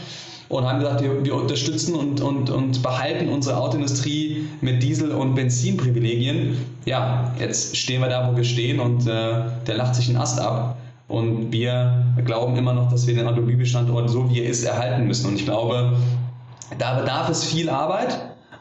[0.50, 5.36] Und haben gesagt, wir, wir unterstützen und, und, und behalten unsere Autoindustrie mit Diesel- und
[5.36, 6.58] Benzinprivilegien.
[6.86, 10.40] Ja, jetzt stehen wir da, wo wir stehen und äh, der lacht sich einen Ast
[10.40, 10.78] ab.
[11.10, 15.28] Und wir glauben immer noch, dass wir den Automobilstandort so wie er ist erhalten müssen.
[15.28, 15.94] Und ich glaube,
[16.78, 18.18] da bedarf es viel Arbeit.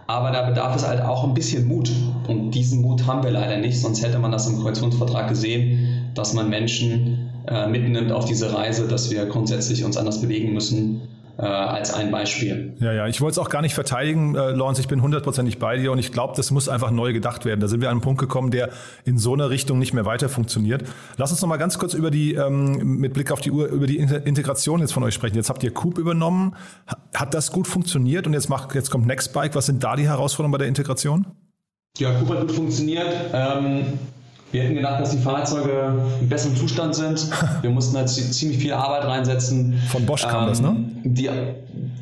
[0.09, 1.91] Aber da bedarf es halt auch ein bisschen Mut.
[2.29, 6.33] Und diesen Mut haben wir leider nicht, sonst hätte man das im Koalitionsvertrag gesehen, dass
[6.33, 11.03] man Menschen äh, mitnimmt auf diese Reise, dass wir grundsätzlich uns anders bewegen müssen
[11.39, 12.75] äh, als ein Beispiel.
[12.81, 15.77] Ja, ja, ich wollte es auch gar nicht verteidigen, äh, Lawrence, ich bin hundertprozentig bei
[15.77, 17.61] dir und ich glaube, das muss einfach neu gedacht werden.
[17.61, 18.71] Da sind wir an einen Punkt gekommen, der
[19.05, 20.85] in so einer Richtung nicht mehr weiter funktioniert.
[21.17, 23.87] Lass uns noch mal ganz kurz über die, ähm, mit Blick auf die Uhr, über
[23.87, 25.37] die Integration jetzt von euch sprechen.
[25.37, 26.55] Jetzt habt ihr Coop übernommen.
[27.15, 29.55] Hat das gut funktioniert und jetzt, macht, jetzt kommt Nextbike.
[29.55, 31.27] Was sind da die Herausforderungen bei der Integration?
[31.99, 33.09] Ja, Coop hat gut funktioniert.
[33.33, 33.99] Ähm
[34.53, 37.29] wir hätten gedacht, dass die Fahrzeuge in besserem Zustand sind.
[37.63, 39.75] Wir mussten da ziemlich viel Arbeit reinsetzen.
[39.89, 40.77] Von Bosch kam ähm, das, ne?
[41.05, 41.29] Die,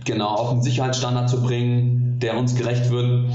[0.05, 3.31] genau, auf einen Sicherheitsstandard zu bringen, der uns gerecht wird.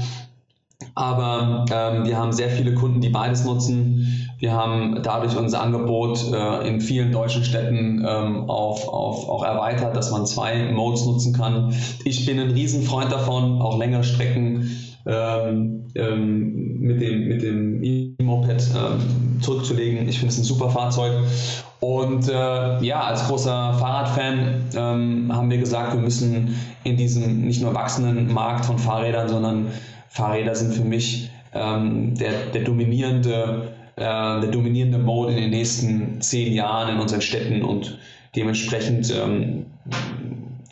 [0.94, 4.28] Aber ähm, wir haben sehr viele Kunden, die beides nutzen.
[4.38, 9.94] Wir haben dadurch unser Angebot äh, in vielen deutschen Städten ähm, auf, auf, auch erweitert,
[9.94, 11.74] dass man zwei Modes nutzen kann.
[12.04, 14.70] Ich bin ein Riesenfreund davon, auch längere Strecken
[15.06, 20.08] ähm, ähm, mit dem, mit dem E-Moped ähm, zurückzulegen.
[20.08, 21.12] Ich finde es ein super Fahrzeug.
[21.80, 27.62] Und äh, ja, als großer Fahrradfan ähm, haben wir gesagt, wir müssen in diesem nicht
[27.62, 29.68] nur wachsenden Markt von Fahrrädern, sondern
[30.08, 36.20] Fahrräder sind für mich ähm, der, der dominierende äh, der dominierende Mode in den nächsten
[36.20, 37.98] zehn Jahren in unseren Städten und
[38.34, 39.66] dementsprechend ähm,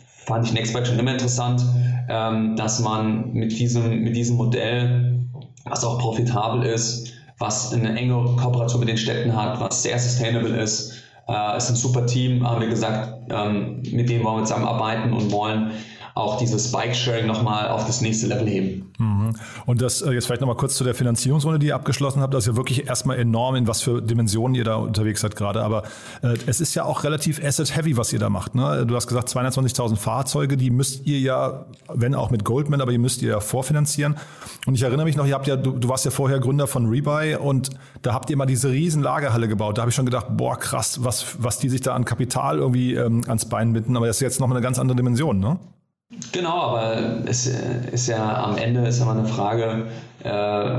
[0.07, 1.63] fand ich Nextbike schon immer interessant,
[2.09, 5.19] dass man mit diesem, mit diesem Modell,
[5.65, 10.55] was auch profitabel ist, was eine enge Kooperation mit den Städten hat, was sehr sustainable
[10.61, 10.93] ist,
[11.27, 15.31] äh, ist ein super Team, haben wir gesagt, ähm, mit dem wollen wir zusammenarbeiten und
[15.31, 15.71] wollen
[16.19, 18.91] auch dieses Bike-Sharing nochmal auf das nächste Level heben.
[18.97, 19.35] Mhm.
[19.65, 22.33] Und das äh, jetzt vielleicht nochmal kurz zu der Finanzierungsrunde, die ihr abgeschlossen habt.
[22.33, 25.63] Das ist ja wirklich erstmal enorm, in was für Dimensionen ihr da unterwegs seid gerade.
[25.63, 25.83] Aber
[26.21, 28.55] äh, es ist ja auch relativ asset-heavy, was ihr da macht.
[28.55, 28.85] Ne?
[28.85, 32.97] Du hast gesagt, 220.000 Fahrzeuge, die müsst ihr ja, wenn auch mit Goldman, aber die
[32.97, 34.15] müsst ihr ja vorfinanzieren.
[34.65, 36.87] Und ich erinnere mich noch, ihr habt ja, du, du warst ja vorher Gründer von
[36.87, 37.69] Rebuy und
[38.01, 39.77] da habt ihr mal diese riesen Lagerhalle gebaut.
[39.77, 42.95] Da habe ich schon gedacht, boah, krass, was, was die sich da an Kapital irgendwie
[42.95, 43.95] ähm, ans Bein binden.
[43.95, 45.59] Aber das ist jetzt noch eine ganz andere Dimension, ne?
[46.31, 49.87] Genau, aber es ist ja am Ende ist immer eine Frage,
[50.23, 50.29] äh,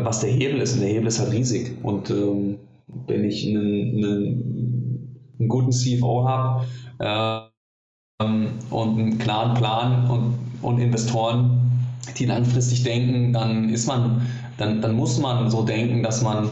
[0.05, 0.75] was der Hebel ist.
[0.75, 1.77] Und der Hebel ist halt riesig.
[1.85, 2.59] Und ähm,
[3.07, 6.67] wenn ich einen, einen, einen guten CFO habe
[6.99, 7.41] äh,
[8.71, 11.61] und einen klaren Plan und, und Investoren,
[12.19, 14.27] die langfristig denken, dann ist man,
[14.59, 16.51] dann, dann muss man so denken, dass man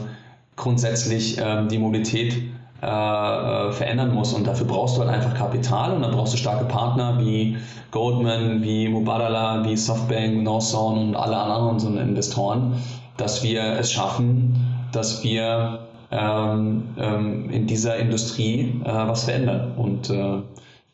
[0.57, 2.35] grundsätzlich ähm, die Mobilität
[2.81, 4.33] äh, äh, verändern muss.
[4.33, 7.57] Und dafür brauchst du halt einfach Kapital und dann brauchst du starke Partner wie
[7.91, 12.75] Goldman, wie Mubadala, wie Softbank, Northzone und alle anderen so Investoren,
[13.17, 14.55] dass wir es schaffen,
[14.93, 19.73] dass wir ähm, ähm, in dieser Industrie äh, was verändern.
[19.77, 20.43] Und äh,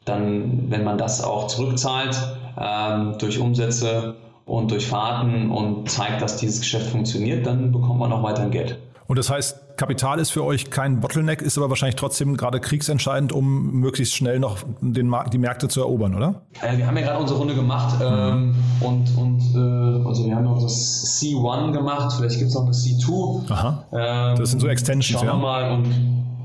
[0.07, 2.17] dann, wenn man das auch zurückzahlt
[2.59, 4.15] ähm, durch Umsätze
[4.47, 8.79] und durch Fahrten und zeigt, dass dieses Geschäft funktioniert, dann bekommt man auch weiterhin Geld.
[9.07, 13.33] Und das heißt, Kapital ist für euch kein Bottleneck, ist aber wahrscheinlich trotzdem gerade kriegsentscheidend,
[13.33, 16.43] um möglichst schnell noch den Markt, die Märkte zu erobern, oder?
[16.63, 20.45] Äh, wir haben ja gerade unsere Runde gemacht ähm, und, und äh, also wir haben
[20.45, 23.51] noch das C1 gemacht, vielleicht gibt es noch das C2.
[23.51, 23.85] Aha.
[23.93, 25.39] Ähm, das sind so Extensions, schauen wir ja.
[25.39, 25.89] mal und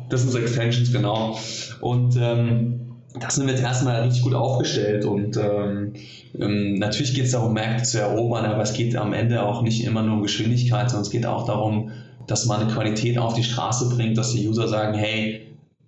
[0.10, 1.38] das sind so Extensions, genau.
[1.82, 5.94] Und ähm, das sind wir jetzt erstmal richtig gut aufgestellt und ähm,
[6.38, 9.84] ähm, natürlich geht es darum, Märkte zu erobern, aber es geht am Ende auch nicht
[9.86, 11.92] immer nur um Geschwindigkeit, sondern es geht auch darum,
[12.30, 15.48] dass man eine Qualität auf die Straße bringt, dass die User sagen, hey,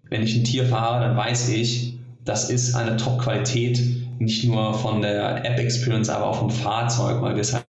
[0.09, 3.79] wenn ich ein Tier fahre, dann weiß ich, das ist eine Top-Qualität,
[4.19, 7.65] nicht nur von der App-Experience, aber auch vom Fahrzeug, weil wir es halt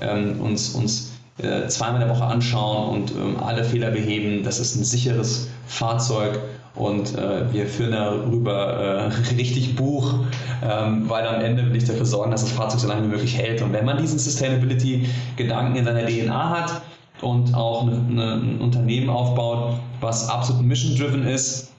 [0.00, 4.42] ähm, uns, uns äh, zweimal in der Woche anschauen und ähm, alle Fehler beheben.
[4.42, 6.40] Das ist ein sicheres Fahrzeug
[6.74, 10.14] und äh, wir führen darüber äh, richtig Buch,
[10.62, 13.36] ähm, weil am Ende will ich dafür sorgen, dass das Fahrzeug so lange wie möglich
[13.36, 13.62] hält.
[13.62, 16.82] Und wenn man diesen Sustainability-Gedanken in seiner DNA hat,
[17.22, 21.72] und auch eine, eine, ein Unternehmen aufbaut, was absolut mission-driven ist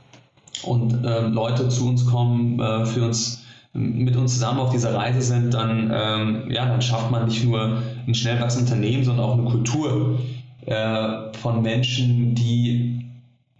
[0.64, 5.22] und äh, Leute zu uns kommen, äh, für uns mit uns zusammen auf dieser Reise
[5.22, 9.38] sind, dann, ähm, ja, dann schafft man nicht nur ein schnell wachsendes Unternehmen, sondern auch
[9.38, 10.20] eine Kultur
[10.66, 13.06] äh, von Menschen, die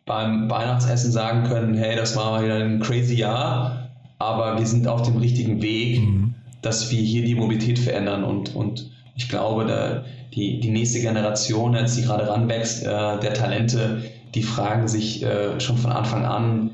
[0.06, 5.04] beim Weihnachtsessen sagen können, hey, das war wieder ein crazy Jahr, aber wir sind auf
[5.04, 6.34] dem richtigen Weg, mhm.
[6.64, 8.90] dass wir hier die Mobilität verändern und, und
[9.20, 14.02] ich glaube, da, die, die nächste Generation, jetzt die gerade ranwächst, äh, der Talente,
[14.34, 16.72] die fragen sich äh, schon von Anfang an,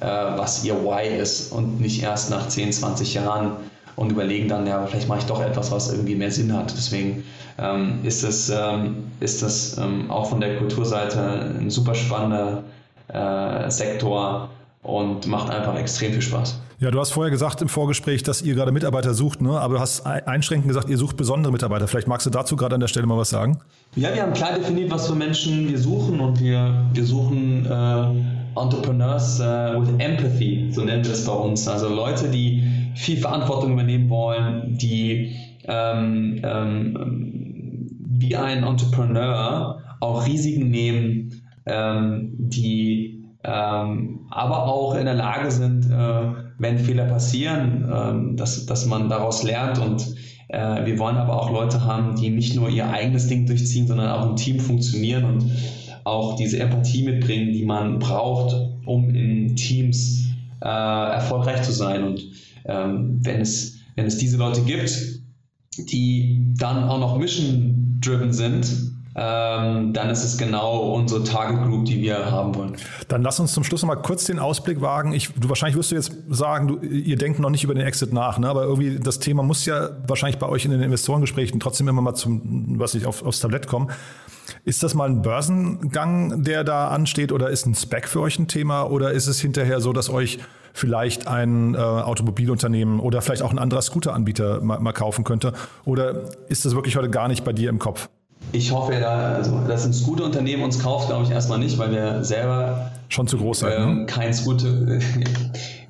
[0.00, 3.52] äh, was ihr Why ist und nicht erst nach 10, 20 Jahren
[3.94, 6.72] und überlegen dann, ja, vielleicht mache ich doch etwas, was irgendwie mehr Sinn hat.
[6.74, 7.24] Deswegen
[7.58, 11.20] ähm, ist es ähm, ist das ähm, auch von der Kulturseite
[11.60, 12.64] ein super spannender
[13.08, 14.48] äh, Sektor
[14.82, 16.58] und macht einfach extrem viel Spaß.
[16.82, 19.50] Ja, du hast vorher gesagt im Vorgespräch, dass ihr gerade Mitarbeiter sucht, ne?
[19.50, 21.86] aber du hast einschränkend gesagt, ihr sucht besondere Mitarbeiter.
[21.86, 23.60] Vielleicht magst du dazu gerade an der Stelle mal was sagen?
[23.94, 28.60] Ja, wir haben klar definiert, was für Menschen wir suchen und wir, wir suchen äh,
[28.60, 31.68] Entrepreneurs äh, with Empathy, so nennen wir es bei uns.
[31.68, 32.64] Also Leute, die
[32.96, 37.86] viel Verantwortung übernehmen wollen, die ähm, ähm,
[38.18, 45.88] wie ein Entrepreneur auch Risiken nehmen, ähm, die ähm, aber auch in der Lage sind,
[45.88, 49.78] äh, wenn Fehler passieren, ähm, dass, dass man daraus lernt.
[49.78, 50.14] Und
[50.48, 54.08] äh, wir wollen aber auch Leute haben, die nicht nur ihr eigenes Ding durchziehen, sondern
[54.08, 55.50] auch im Team funktionieren und
[56.04, 58.54] auch diese Empathie mitbringen, die man braucht,
[58.86, 60.24] um in Teams
[60.60, 62.04] äh, erfolgreich zu sein.
[62.04, 62.22] Und
[62.64, 65.20] ähm, wenn, es, wenn es diese Leute gibt,
[65.78, 72.00] die dann auch noch mission-driven sind, ähm, dann ist es genau unsere Target Group, die
[72.00, 72.76] wir haben wollen.
[73.08, 75.12] Dann lass uns zum Schluss noch mal kurz den Ausblick wagen.
[75.12, 78.12] Ich, du wahrscheinlich wirst du jetzt sagen, du, ihr denkt noch nicht über den Exit
[78.12, 78.48] nach, ne?
[78.48, 82.14] aber irgendwie das Thema muss ja wahrscheinlich bei euch in den Investorengesprächen trotzdem immer mal
[82.14, 83.90] zum, was ich auf, aufs Tablett kommen.
[84.64, 88.48] Ist das mal ein Börsengang, der da ansteht oder ist ein Spec für euch ein
[88.48, 90.38] Thema oder ist es hinterher so, dass euch
[90.72, 95.52] vielleicht ein äh, Automobilunternehmen oder vielleicht auch ein anderer Scooteranbieter mal, mal kaufen könnte?
[95.84, 98.08] Oder ist das wirklich heute gar nicht bei dir im Kopf?
[98.52, 102.22] Ich hoffe, da, also, dass ein Scooter-Unternehmen uns kauft, glaube ich erstmal nicht, weil wir
[102.22, 103.78] selber schon zu groß seid.
[103.78, 104.06] Ähm, ne?
[104.06, 104.68] Kein Scooter.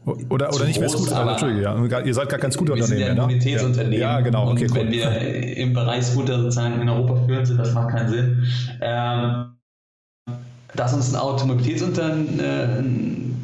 [0.05, 2.01] Oder, oder nicht mehr Scooter, aber Entschuldige, ja.
[2.01, 2.99] Ihr seid gar kein Scooter-Unternehmen.
[2.99, 3.23] Wir sind ja ein ne?
[3.23, 4.01] Mobilitätsunternehmen.
[4.01, 4.51] Ja, genau.
[4.51, 4.93] Okay, und wenn cool.
[4.93, 8.43] wir im Bereich Scooter sozusagen in Europa führen sind, das macht keinen Sinn.
[8.81, 9.53] Ähm,
[10.75, 13.39] dass uns ein Automobilitätsunternehmen,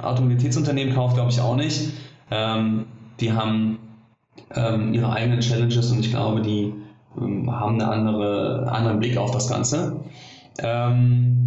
[0.00, 1.90] äh, Automobilitätsunternehmen kauft, glaube ich auch nicht.
[2.30, 2.86] Ähm,
[3.20, 3.78] die haben
[4.54, 6.72] ähm, ihre eigenen Challenges und ich glaube, die
[7.20, 9.96] ähm, haben einen andere, anderen Blick auf das Ganze.
[10.58, 11.44] Ähm,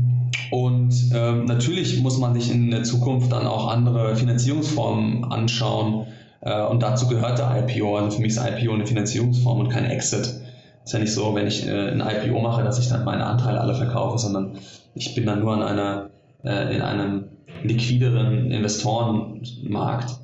[0.52, 6.08] und ähm, natürlich muss man sich in der Zukunft dann auch andere Finanzierungsformen anschauen.
[6.42, 7.98] Äh, und dazu gehört der IPO.
[7.98, 10.42] Also für mich ist IPO eine Finanzierungsform und kein Exit.
[10.84, 13.60] Ist ja nicht so, wenn ich äh, ein IPO mache, dass ich dann meine Anteile
[13.60, 14.58] alle verkaufe, sondern
[14.94, 16.10] ich bin dann nur an einer,
[16.44, 17.26] äh, in einem
[17.64, 20.18] liquideren Investorenmarkt.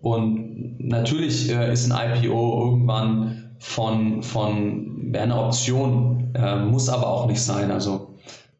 [0.00, 7.06] Und natürlich äh, ist ein IPO irgendwann von, von wäre eine Option, äh, muss aber
[7.06, 7.70] auch nicht sein.
[7.70, 8.14] Also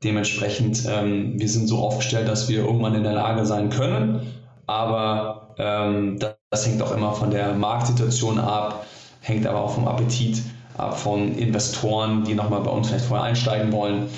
[0.04, 4.20] Dementsprechend, ähm, wir sind so aufgestellt, dass wir irgendwann in der Lage sein können,
[4.66, 8.84] aber ähm, das, das, hängt auch immer von der Marktsituation ab,
[9.22, 10.42] hängt aber auch vom Appetit
[10.76, 14.08] ab von Investoren, die nochmal bei uns vielleicht vorher einsteigen wollen.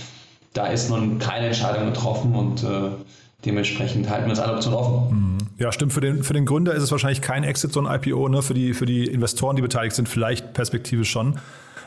[0.54, 2.90] Da ist nun keine Entscheidung getroffen und äh,
[3.44, 5.10] dementsprechend halten wir uns alle Optionen offen.
[5.10, 5.36] Mhm.
[5.58, 5.92] Ja, stimmt.
[5.92, 8.28] Für den, für den Gründer ist es wahrscheinlich kein Exit, so ein IPO.
[8.28, 8.42] Ne?
[8.42, 11.38] Für, die, für die Investoren, die beteiligt sind, vielleicht perspektivisch schon.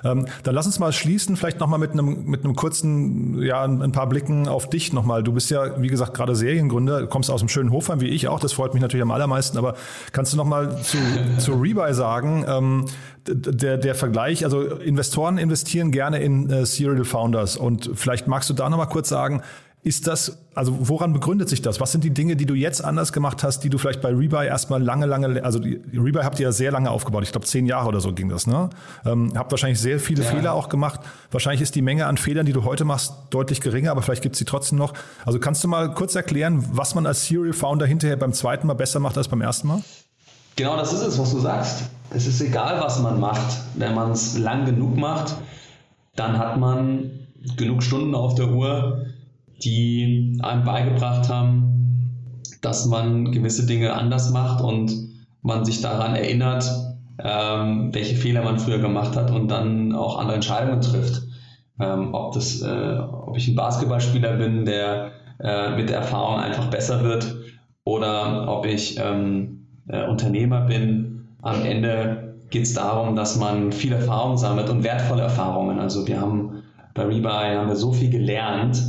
[0.03, 3.91] Ähm, dann lass uns mal schließen, vielleicht nochmal mit einem, mit einem kurzen, ja, ein
[3.91, 5.23] paar Blicken auf dich nochmal.
[5.23, 8.39] Du bist ja, wie gesagt, gerade Seriengründer, kommst aus einem schönen Hofheim wie ich auch,
[8.39, 9.75] das freut mich natürlich am allermeisten, aber
[10.11, 10.97] kannst du nochmal zu,
[11.37, 12.85] zu Rebuy sagen, ähm,
[13.27, 18.53] der, der Vergleich, also Investoren investieren gerne in äh, Serial Founders und vielleicht magst du
[18.53, 19.41] da nochmal kurz sagen,
[19.81, 21.79] ist das, also woran begründet sich das?
[21.79, 24.45] Was sind die Dinge, die du jetzt anders gemacht hast, die du vielleicht bei Rebuy
[24.45, 27.23] erstmal lange, lange, also die, Rebuy habt ihr ja sehr lange aufgebaut.
[27.23, 28.69] Ich glaube, zehn Jahre oder so ging das, ne?
[29.05, 30.29] Ähm, habt wahrscheinlich sehr viele ja.
[30.29, 30.99] Fehler auch gemacht.
[31.31, 34.35] Wahrscheinlich ist die Menge an Fehlern, die du heute machst, deutlich geringer, aber vielleicht gibt
[34.35, 34.93] es sie trotzdem noch.
[35.25, 38.73] Also kannst du mal kurz erklären, was man als Serial Founder hinterher beim zweiten Mal
[38.73, 39.81] besser macht als beim ersten Mal?
[40.57, 41.83] Genau das ist es, was du sagst.
[42.09, 43.61] Es ist egal, was man macht.
[43.75, 45.37] Wenn man es lang genug macht,
[46.17, 47.11] dann hat man
[47.55, 49.05] genug Stunden auf der Uhr,
[49.63, 52.13] die einem beigebracht haben,
[52.61, 54.91] dass man gewisse Dinge anders macht und
[55.41, 56.69] man sich daran erinnert,
[57.23, 61.23] ähm, welche Fehler man früher gemacht hat und dann auch andere Entscheidungen trifft.
[61.79, 66.69] Ähm, ob, das, äh, ob ich ein Basketballspieler bin, der äh, mit der Erfahrung einfach
[66.69, 67.35] besser wird
[67.85, 71.27] oder ob ich ähm, äh, Unternehmer bin.
[71.41, 75.79] Am Ende geht es darum, dass man viel Erfahrung sammelt und wertvolle Erfahrungen.
[75.79, 78.81] Also wir haben bei Rebuy haben wir so viel gelernt,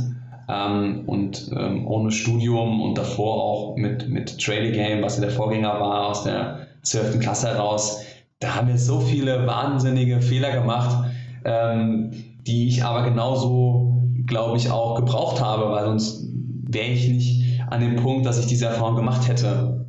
[0.51, 5.31] ähm, und ähm, ohne Studium und davor auch mit, mit Trade Game, was ja der
[5.31, 7.19] Vorgänger war, aus der 12.
[7.19, 8.03] Klasse heraus,
[8.39, 11.05] da haben wir so viele wahnsinnige Fehler gemacht,
[11.45, 12.11] ähm,
[12.45, 16.27] die ich aber genauso, glaube ich, auch gebraucht habe, weil sonst
[16.67, 19.85] wäre ich nicht an dem Punkt, dass ich diese Erfahrung gemacht hätte.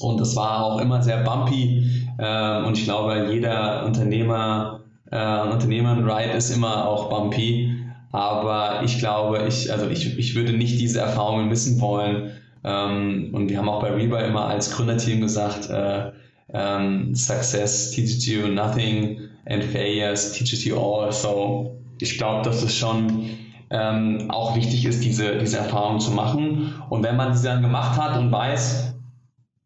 [0.00, 4.80] Und es war auch immer sehr bumpy äh, und ich glaube, jeder Unternehmer,
[5.10, 7.75] äh, Unternehmer-Ride ist immer auch bumpy.
[8.16, 12.30] Aber ich glaube, ich, also ich, ich würde nicht diese Erfahrungen missen wollen.
[12.64, 16.12] Ähm, und wir haben auch bei Reba immer als Gründerteam gesagt, äh,
[16.54, 21.12] ähm, Success teaches you nothing and failures teaches you all.
[21.12, 23.28] So, ich glaube, dass es schon
[23.68, 26.72] ähm, auch wichtig ist, diese, diese Erfahrung zu machen.
[26.88, 28.94] Und wenn man sie dann gemacht hat und weiß,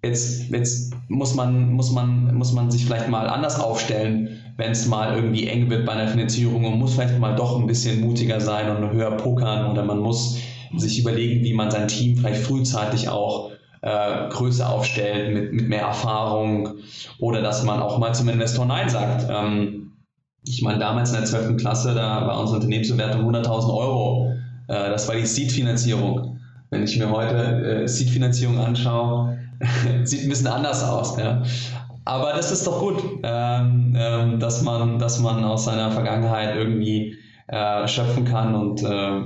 [0.03, 4.30] jetzt, jetzt muss, man, muss, man, muss man sich vielleicht mal anders aufstellen,
[4.61, 7.67] wenn es mal irgendwie eng wird bei einer Finanzierung und muss vielleicht mal doch ein
[7.67, 10.37] bisschen mutiger sein und höher pokern oder man muss
[10.77, 13.51] sich überlegen, wie man sein Team vielleicht frühzeitig auch
[13.81, 16.75] äh, größer aufstellt mit, mit mehr Erfahrung
[17.19, 19.27] oder dass man auch mal zum Investor Nein sagt.
[19.31, 19.93] Ähm,
[20.45, 21.57] ich meine, damals in der 12.
[21.57, 24.35] Klasse, da war unsere Unternehmensbewertung 100.000 Euro.
[24.69, 26.39] Äh, das war die Seed-Finanzierung.
[26.69, 29.39] Wenn ich mir heute äh, Seed-Finanzierung anschaue,
[30.05, 31.17] sieht ein bisschen anders aus.
[31.19, 31.43] Ja.
[32.11, 37.17] Aber das ist doch gut, ähm, ähm, dass, man, dass man aus seiner Vergangenheit irgendwie
[37.47, 38.57] äh, schöpfen kann.
[38.57, 39.21] Und äh,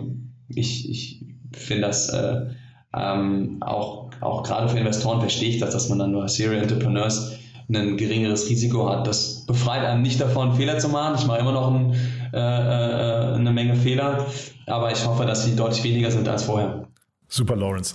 [0.51, 2.43] ich, ich finde das äh,
[2.95, 6.63] ähm, auch, auch gerade für Investoren verstehe ich das, dass man dann nur als Serial
[6.63, 7.39] Entrepreneurs
[7.71, 9.07] ein geringeres Risiko hat.
[9.07, 11.15] Das befreit einen nicht davon, Fehler zu machen.
[11.19, 11.95] Ich mache immer noch ein,
[12.35, 14.27] äh, äh, eine Menge Fehler,
[14.67, 16.87] aber ich hoffe, dass sie deutlich weniger sind als vorher.
[17.29, 17.95] Super, Lawrence.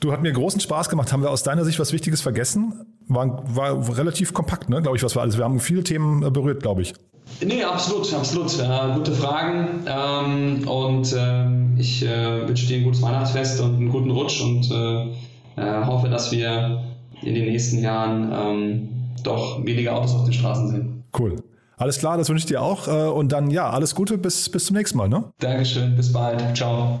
[0.00, 1.12] Du hat mir großen Spaß gemacht.
[1.12, 2.86] Haben wir aus deiner Sicht was Wichtiges vergessen?
[3.08, 4.82] War, war relativ kompakt, ne?
[4.82, 5.36] glaube ich, was wir alles.
[5.36, 6.94] Wir haben viele Themen äh, berührt, glaube ich.
[7.44, 8.58] Nee, absolut, absolut.
[8.58, 9.84] Äh, gute Fragen.
[9.86, 14.70] Ähm, und äh, ich äh, wünsche dir ein gutes Weihnachtsfest und einen guten Rutsch und
[14.70, 15.06] äh,
[15.56, 16.82] äh, hoffe, dass wir
[17.22, 18.88] in den nächsten Jahren ähm,
[19.22, 21.04] doch weniger Autos auf den Straßen sehen.
[21.18, 21.36] Cool.
[21.78, 22.86] Alles klar, das wünsche ich dir auch.
[23.14, 25.10] Und dann ja, alles Gute, bis, bis zum nächsten Mal.
[25.10, 25.24] Ne?
[25.40, 26.56] Dankeschön, bis bald.
[26.56, 27.00] Ciao.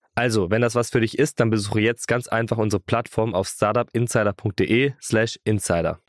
[0.15, 3.47] Also, wenn das was für dich ist, dann besuche jetzt ganz einfach unsere Plattform auf
[3.47, 5.99] startupinsider.de/slash insider.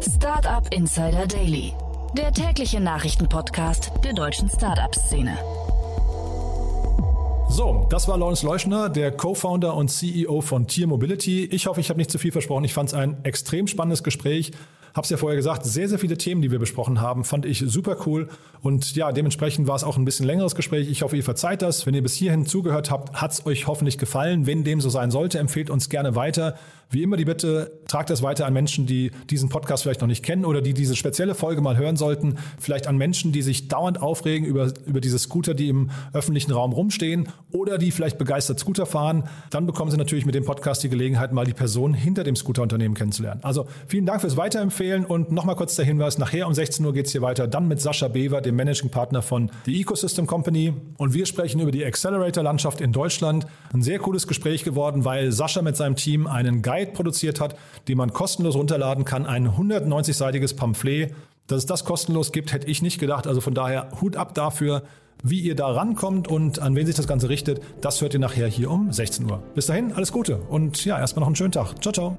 [0.00, 1.72] Startup Insider Daily,
[2.16, 5.38] der tägliche Nachrichtenpodcast der deutschen Startup-Szene.
[7.48, 11.44] So, das war Lawrence Leuschner, der Co-Founder und CEO von Tier Mobility.
[11.44, 12.64] Ich hoffe, ich habe nicht zu viel versprochen.
[12.64, 14.52] Ich fand es ein extrem spannendes Gespräch.
[14.94, 17.96] Hab's ja vorher gesagt, sehr, sehr viele Themen, die wir besprochen haben, fand ich super
[18.06, 18.28] cool.
[18.60, 20.90] Und ja, dementsprechend war es auch ein bisschen längeres Gespräch.
[20.90, 21.86] Ich hoffe, ihr verzeiht das.
[21.86, 24.46] Wenn ihr bis hierhin zugehört habt, hat's euch hoffentlich gefallen.
[24.46, 26.56] Wenn dem so sein sollte, empfehlt uns gerne weiter.
[26.92, 30.22] Wie immer die Bitte, tragt das weiter an Menschen, die diesen Podcast vielleicht noch nicht
[30.22, 32.36] kennen oder die diese spezielle Folge mal hören sollten.
[32.58, 36.72] Vielleicht an Menschen, die sich dauernd aufregen über, über diese Scooter, die im öffentlichen Raum
[36.72, 39.24] rumstehen oder die vielleicht begeistert Scooter fahren.
[39.48, 42.94] Dann bekommen sie natürlich mit dem Podcast die Gelegenheit, mal die Person hinter dem Scooterunternehmen
[42.94, 43.40] kennenzulernen.
[43.42, 47.12] Also vielen Dank fürs Weiterempfehlen und nochmal kurz der Hinweis, nachher um 16 Uhr geht's
[47.12, 50.74] hier weiter, dann mit Sascha Bever, dem Managing Partner von The Ecosystem Company.
[50.98, 53.46] Und wir sprechen über die Accelerator-Landschaft in Deutschland.
[53.72, 57.56] Ein sehr cooles Gespräch geworden, weil Sascha mit seinem Team einen Guide produziert hat,
[57.88, 59.26] den man kostenlos runterladen kann.
[59.26, 61.14] Ein 190-seitiges Pamphlet.
[61.46, 63.26] Dass es das kostenlos gibt, hätte ich nicht gedacht.
[63.26, 64.82] Also von daher Hut ab dafür.
[65.24, 68.48] Wie ihr da rankommt und an wen sich das Ganze richtet, das hört ihr nachher
[68.48, 69.40] hier um 16 Uhr.
[69.54, 71.80] Bis dahin, alles Gute und ja, erstmal noch einen schönen Tag.
[71.80, 72.18] Ciao, ciao.